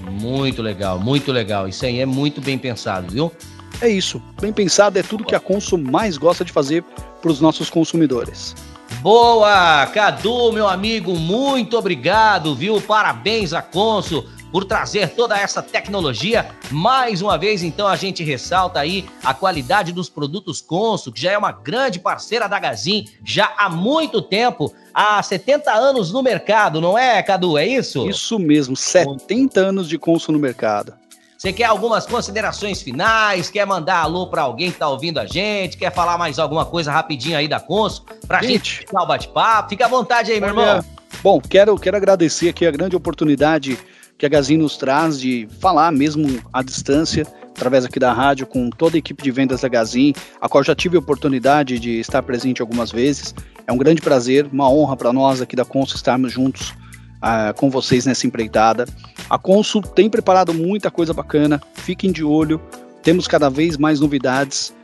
Muito 0.00 0.62
legal, 0.62 1.00
muito 1.00 1.32
legal. 1.32 1.66
Isso 1.66 1.84
aí 1.84 1.98
é 1.98 2.06
muito 2.06 2.40
bem 2.40 2.56
pensado, 2.56 3.12
viu? 3.12 3.32
É 3.80 3.88
isso. 3.88 4.22
Bem 4.40 4.52
pensado, 4.52 4.96
é 4.96 5.02
tudo 5.02 5.24
que 5.24 5.34
a 5.34 5.40
Consul 5.40 5.78
mais 5.78 6.16
gosta 6.16 6.44
de 6.44 6.52
fazer 6.52 6.84
para 7.20 7.32
os 7.32 7.40
nossos 7.40 7.68
consumidores. 7.68 8.54
Boa, 9.00 9.86
Cadu, 9.86 10.52
meu 10.52 10.68
amigo, 10.68 11.16
muito 11.16 11.76
obrigado, 11.76 12.54
viu? 12.54 12.80
Parabéns 12.80 13.52
a 13.52 13.60
Consul 13.60 14.24
por 14.52 14.64
trazer 14.64 15.10
toda 15.10 15.38
essa 15.38 15.62
tecnologia. 15.62 16.50
Mais 16.70 17.22
uma 17.22 17.36
vez, 17.36 17.62
então, 17.62 17.86
a 17.86 17.96
gente 17.96 18.22
ressalta 18.22 18.80
aí 18.80 19.06
a 19.22 19.34
qualidade 19.34 19.92
dos 19.92 20.08
produtos 20.08 20.60
Consul, 20.60 21.12
que 21.12 21.20
já 21.20 21.32
é 21.32 21.38
uma 21.38 21.52
grande 21.52 21.98
parceira 21.98 22.48
da 22.48 22.58
Gazin, 22.58 23.06
já 23.24 23.52
há 23.56 23.68
muito 23.68 24.22
tempo, 24.22 24.72
há 24.92 25.22
70 25.22 25.72
anos 25.72 26.12
no 26.12 26.22
mercado, 26.22 26.80
não 26.80 26.96
é, 26.96 27.22
Cadu? 27.22 27.58
É 27.58 27.66
isso? 27.66 28.08
Isso 28.08 28.38
mesmo, 28.38 28.76
70 28.76 29.60
anos 29.60 29.88
de 29.88 29.98
Consul 29.98 30.34
no 30.34 30.38
mercado. 30.38 30.94
Você 31.36 31.52
quer 31.52 31.66
algumas 31.66 32.04
considerações 32.04 32.82
finais? 32.82 33.48
Quer 33.48 33.64
mandar 33.64 33.98
alô 33.98 34.26
para 34.26 34.42
alguém 34.42 34.72
que 34.72 34.78
tá 34.78 34.88
ouvindo 34.88 35.18
a 35.18 35.24
gente? 35.24 35.76
Quer 35.76 35.94
falar 35.94 36.18
mais 36.18 36.36
alguma 36.36 36.64
coisa 36.64 36.90
rapidinho 36.90 37.38
aí 37.38 37.46
da 37.46 37.60
Consul? 37.60 38.06
Pra 38.26 38.42
gente, 38.42 38.52
Gente. 38.52 38.78
fechar 38.78 39.02
o 39.02 39.06
bate-papo? 39.06 39.68
Fica 39.68 39.84
à 39.84 39.88
vontade 39.88 40.32
aí, 40.32 40.40
meu 40.40 40.48
irmão. 40.48 40.84
Bom, 41.22 41.40
quero, 41.40 41.76
quero 41.78 41.96
agradecer 41.96 42.48
aqui 42.48 42.66
a 42.66 42.72
grande 42.72 42.96
oportunidade 42.96 43.78
que 44.18 44.26
a 44.26 44.28
Gazin 44.28 44.56
nos 44.56 44.76
traz 44.76 45.20
de 45.20 45.48
falar 45.60 45.92
mesmo 45.92 46.42
à 46.52 46.60
distância, 46.60 47.24
através 47.50 47.84
aqui 47.84 48.00
da 48.00 48.12
rádio, 48.12 48.46
com 48.46 48.68
toda 48.68 48.96
a 48.96 48.98
equipe 48.98 49.22
de 49.22 49.30
vendas 49.30 49.60
da 49.60 49.68
Gazin, 49.68 50.12
a 50.40 50.48
qual 50.48 50.64
já 50.64 50.74
tive 50.74 50.96
a 50.96 51.00
oportunidade 51.00 51.78
de 51.78 52.00
estar 52.00 52.20
presente 52.22 52.60
algumas 52.60 52.90
vezes. 52.90 53.32
É 53.66 53.72
um 53.72 53.78
grande 53.78 54.02
prazer, 54.02 54.46
uma 54.52 54.68
honra 54.68 54.96
para 54.96 55.12
nós 55.12 55.40
aqui 55.40 55.54
da 55.54 55.64
Consul 55.64 55.96
estarmos 55.96 56.32
juntos 56.32 56.74
ah, 57.22 57.54
com 57.56 57.70
vocês 57.70 58.06
nessa 58.06 58.26
empreitada. 58.26 58.86
A 59.30 59.38
Consul 59.38 59.82
tem 59.82 60.10
preparado 60.10 60.52
muita 60.52 60.90
coisa 60.90 61.14
bacana, 61.14 61.62
fiquem 61.74 62.10
de 62.10 62.24
olho, 62.24 62.60
temos 63.02 63.28
cada 63.28 63.48
vez 63.48 63.76
mais 63.76 64.00
novidades. 64.00 64.74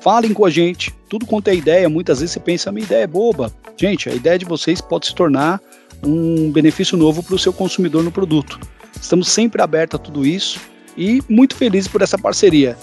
Falem 0.00 0.32
com 0.32 0.44
a 0.44 0.50
gente, 0.50 0.94
tudo 1.08 1.26
quanto 1.26 1.48
é 1.48 1.54
ideia, 1.54 1.88
muitas 1.88 2.20
vezes 2.20 2.32
você 2.32 2.40
pensa, 2.40 2.70
a 2.70 2.72
minha 2.72 2.86
ideia 2.86 3.02
é 3.02 3.06
boba. 3.06 3.52
Gente, 3.76 4.08
a 4.08 4.14
ideia 4.14 4.38
de 4.38 4.44
vocês 4.44 4.80
pode 4.80 5.06
se 5.06 5.14
tornar 5.14 5.60
um 6.02 6.50
benefício 6.50 6.96
novo 6.96 7.22
para 7.22 7.34
o 7.34 7.38
seu 7.38 7.52
consumidor 7.52 8.02
no 8.02 8.10
produto. 8.10 8.58
Estamos 9.00 9.28
sempre 9.28 9.62
abertos 9.62 9.98
a 9.98 10.02
tudo 10.02 10.26
isso 10.26 10.60
e 10.96 11.22
muito 11.28 11.54
felizes 11.54 11.88
por 11.88 12.02
essa 12.02 12.18
parceria. 12.18 12.76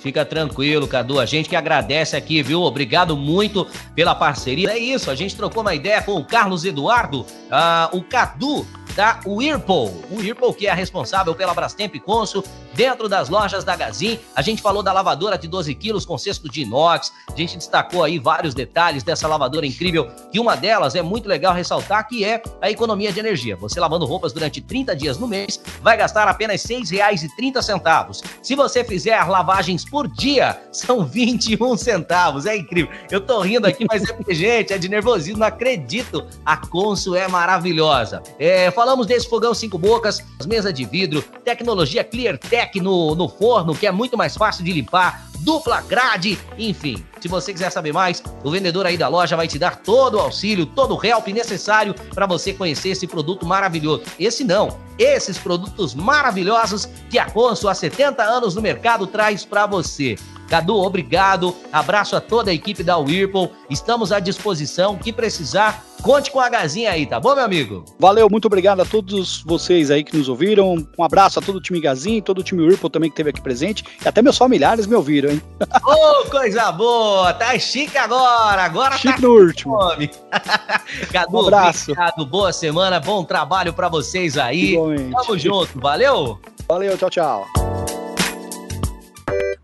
Fica 0.00 0.24
tranquilo, 0.24 0.88
Cadu. 0.88 1.18
A 1.18 1.26
gente 1.26 1.48
que 1.48 1.56
agradece 1.56 2.16
aqui, 2.16 2.42
viu? 2.42 2.62
Obrigado 2.62 3.16
muito 3.16 3.66
pela 3.94 4.14
parceria. 4.14 4.70
É 4.70 4.78
isso, 4.78 5.10
a 5.10 5.14
gente 5.14 5.36
trocou 5.36 5.62
uma 5.62 5.74
ideia 5.74 6.02
com 6.02 6.14
o 6.14 6.24
Carlos 6.24 6.64
Eduardo, 6.64 7.26
ah, 7.50 7.90
o 7.92 8.02
Cadu 8.02 8.66
da 8.94 9.20
Whirlpool. 9.26 10.04
O 10.10 10.16
Whirlpool 10.16 10.54
que 10.54 10.66
é 10.66 10.74
responsável 10.74 11.34
pela 11.34 11.54
Brastemp 11.54 11.94
Consul 11.98 12.44
dentro 12.74 13.08
das 13.08 13.28
lojas 13.28 13.64
da 13.64 13.76
Gazin. 13.76 14.18
A 14.34 14.42
gente 14.42 14.62
falou 14.62 14.82
da 14.82 14.92
lavadora 14.92 15.36
de 15.36 15.48
12 15.48 15.74
quilos 15.74 16.04
com 16.04 16.16
cesto 16.16 16.48
de 16.48 16.62
inox. 16.62 17.12
A 17.32 17.36
gente 17.36 17.56
destacou 17.56 18.04
aí 18.04 18.18
vários 18.18 18.54
detalhes 18.54 19.02
dessa 19.02 19.26
lavadora 19.26 19.66
incrível. 19.66 20.10
E 20.32 20.38
uma 20.38 20.56
delas 20.56 20.94
é 20.94 21.02
muito 21.02 21.28
legal 21.28 21.54
ressaltar 21.54 22.06
que 22.08 22.24
é 22.24 22.42
a 22.60 22.70
economia 22.70 23.12
de 23.12 23.20
energia. 23.20 23.56
Você 23.56 23.80
lavando 23.80 24.06
roupas 24.06 24.32
durante 24.32 24.60
30 24.60 24.94
dias 24.94 25.18
no 25.18 25.26
mês 25.26 25.60
vai 25.82 25.96
gastar 25.96 26.28
apenas 26.28 26.64
R$ 26.64 26.76
6,30. 26.76 28.22
Se 28.42 28.54
você 28.54 28.84
fizer 28.84 29.22
lavagens 29.24 29.84
por 29.84 30.08
dia, 30.08 30.60
são 30.72 31.04
21 31.04 31.76
centavos. 31.76 32.46
É 32.46 32.56
incrível. 32.56 32.92
Eu 33.10 33.20
tô 33.20 33.40
rindo 33.40 33.66
aqui, 33.66 33.84
mas 33.88 34.08
é 34.08 34.12
porque, 34.12 34.34
gente, 34.34 34.72
é 34.72 34.78
de 34.78 34.88
nervosismo, 34.88 35.40
não 35.40 35.46
acredito. 35.46 36.26
A 36.44 36.56
Consul 36.56 37.16
é 37.16 37.28
maravilhosa. 37.28 38.22
É, 38.38 38.70
falamos 38.70 39.06
desse 39.06 39.28
fogão 39.28 39.54
cinco 39.54 39.78
bocas, 39.78 40.22
as 40.38 40.46
mesas 40.46 40.72
de 40.72 40.84
vidro, 40.84 41.22
tecnologia 41.44 42.04
ClearTech 42.04 42.59
no, 42.80 43.14
no 43.14 43.28
forno, 43.28 43.74
que 43.74 43.86
é 43.86 43.92
muito 43.92 44.16
mais 44.16 44.36
fácil 44.36 44.64
de 44.64 44.72
limpar, 44.72 45.26
dupla 45.40 45.80
grade, 45.82 46.38
enfim. 46.58 47.04
Se 47.20 47.28
você 47.28 47.52
quiser 47.52 47.70
saber 47.70 47.92
mais, 47.92 48.22
o 48.42 48.50
vendedor 48.50 48.86
aí 48.86 48.96
da 48.96 49.08
loja 49.08 49.36
vai 49.36 49.46
te 49.46 49.58
dar 49.58 49.76
todo 49.76 50.14
o 50.14 50.20
auxílio, 50.20 50.66
todo 50.66 50.96
o 50.96 51.04
help 51.04 51.28
necessário 51.28 51.94
para 52.14 52.26
você 52.26 52.52
conhecer 52.52 52.90
esse 52.90 53.06
produto 53.06 53.46
maravilhoso. 53.46 54.04
Esse 54.18 54.44
não, 54.44 54.78
esses 54.98 55.38
produtos 55.38 55.94
maravilhosos 55.94 56.88
que 57.08 57.18
a 57.18 57.30
Consul 57.30 57.70
há 57.70 57.74
70 57.74 58.22
anos 58.22 58.54
no 58.54 58.62
mercado 58.62 59.06
traz 59.06 59.44
para 59.44 59.66
você. 59.66 60.16
Cadu, 60.48 60.74
obrigado. 60.76 61.54
Abraço 61.72 62.16
a 62.16 62.20
toda 62.20 62.50
a 62.50 62.54
equipe 62.54 62.82
da 62.82 62.98
Whirlpool. 62.98 63.52
Estamos 63.70 64.10
à 64.10 64.18
disposição. 64.18 64.94
O 64.94 64.98
que 64.98 65.12
precisar, 65.12 65.84
conte 66.00 66.30
com 66.30 66.40
a 66.40 66.48
Gazinha 66.48 66.90
aí, 66.90 67.06
tá 67.06 67.18
bom, 67.20 67.34
meu 67.34 67.44
amigo? 67.44 67.84
Valeu, 67.98 68.28
muito 68.30 68.46
obrigado 68.46 68.80
a 68.80 68.84
todos 68.84 69.42
vocês 69.42 69.90
aí 69.90 70.02
que 70.04 70.16
nos 70.16 70.28
ouviram. 70.28 70.74
Um 70.98 71.04
abraço 71.04 71.38
a 71.38 71.42
todo 71.42 71.56
o 71.56 71.60
time 71.60 71.80
Gazin, 71.80 72.20
todo 72.20 72.38
o 72.38 72.42
time 72.42 72.62
Whirlpool 72.62 72.90
também 72.90 73.10
que 73.10 73.14
esteve 73.14 73.30
aqui 73.30 73.40
presente. 73.40 73.84
E 74.04 74.08
até 74.08 74.22
meus 74.22 74.36
familiares 74.38 74.86
me 74.86 74.94
ouviram, 74.94 75.30
hein? 75.30 75.42
Ô, 75.84 76.28
coisa 76.30 76.70
boa! 76.72 77.32
Tá 77.34 77.58
chique 77.58 77.96
agora! 77.98 78.62
Agora 78.62 78.96
Chique 78.96 79.20
tá 79.20 79.26
no 79.26 79.34
último. 79.34 79.78
Cadu, 81.12 81.36
Um 81.36 81.40
abraço. 81.42 81.92
obrigado. 81.92 82.26
Boa 82.26 82.52
semana, 82.52 83.00
bom 83.00 83.24
trabalho 83.24 83.72
para 83.72 83.88
vocês 83.88 84.36
aí. 84.38 84.72
Igualmente. 84.72 85.10
Tamo 85.12 85.38
junto, 85.38 85.80
valeu! 85.80 86.38
Valeu, 86.68 86.96
tchau, 86.96 87.10
tchau. 87.10 87.69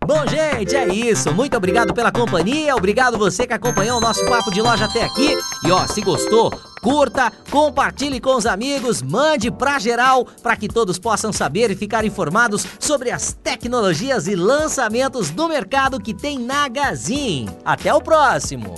Bom, 0.07 0.25
gente, 0.25 0.73
é 0.73 0.87
isso. 0.87 1.33
Muito 1.33 1.57
obrigado 1.57 1.93
pela 1.93 2.13
companhia. 2.13 2.73
Obrigado 2.73 3.17
você 3.17 3.45
que 3.45 3.51
acompanhou 3.51 3.97
o 3.97 4.01
nosso 4.01 4.25
papo 4.25 4.49
de 4.49 4.61
loja 4.61 4.85
até 4.85 5.03
aqui. 5.03 5.37
E 5.65 5.69
ó, 5.69 5.85
se 5.85 5.99
gostou, 5.99 6.49
curta, 6.81 7.29
compartilhe 7.51 8.21
com 8.21 8.33
os 8.33 8.45
amigos, 8.45 9.01
mande 9.01 9.51
pra 9.51 9.77
geral 9.79 10.25
para 10.41 10.55
que 10.55 10.69
todos 10.69 10.97
possam 10.97 11.33
saber 11.33 11.71
e 11.71 11.75
ficar 11.75 12.05
informados 12.05 12.65
sobre 12.79 13.11
as 13.11 13.33
tecnologias 13.33 14.27
e 14.27 14.35
lançamentos 14.35 15.29
do 15.29 15.49
mercado 15.49 15.99
que 15.99 16.13
tem 16.13 16.39
na 16.39 16.69
Gazin. 16.69 17.49
Até 17.65 17.93
o 17.93 17.99
próximo. 17.99 18.77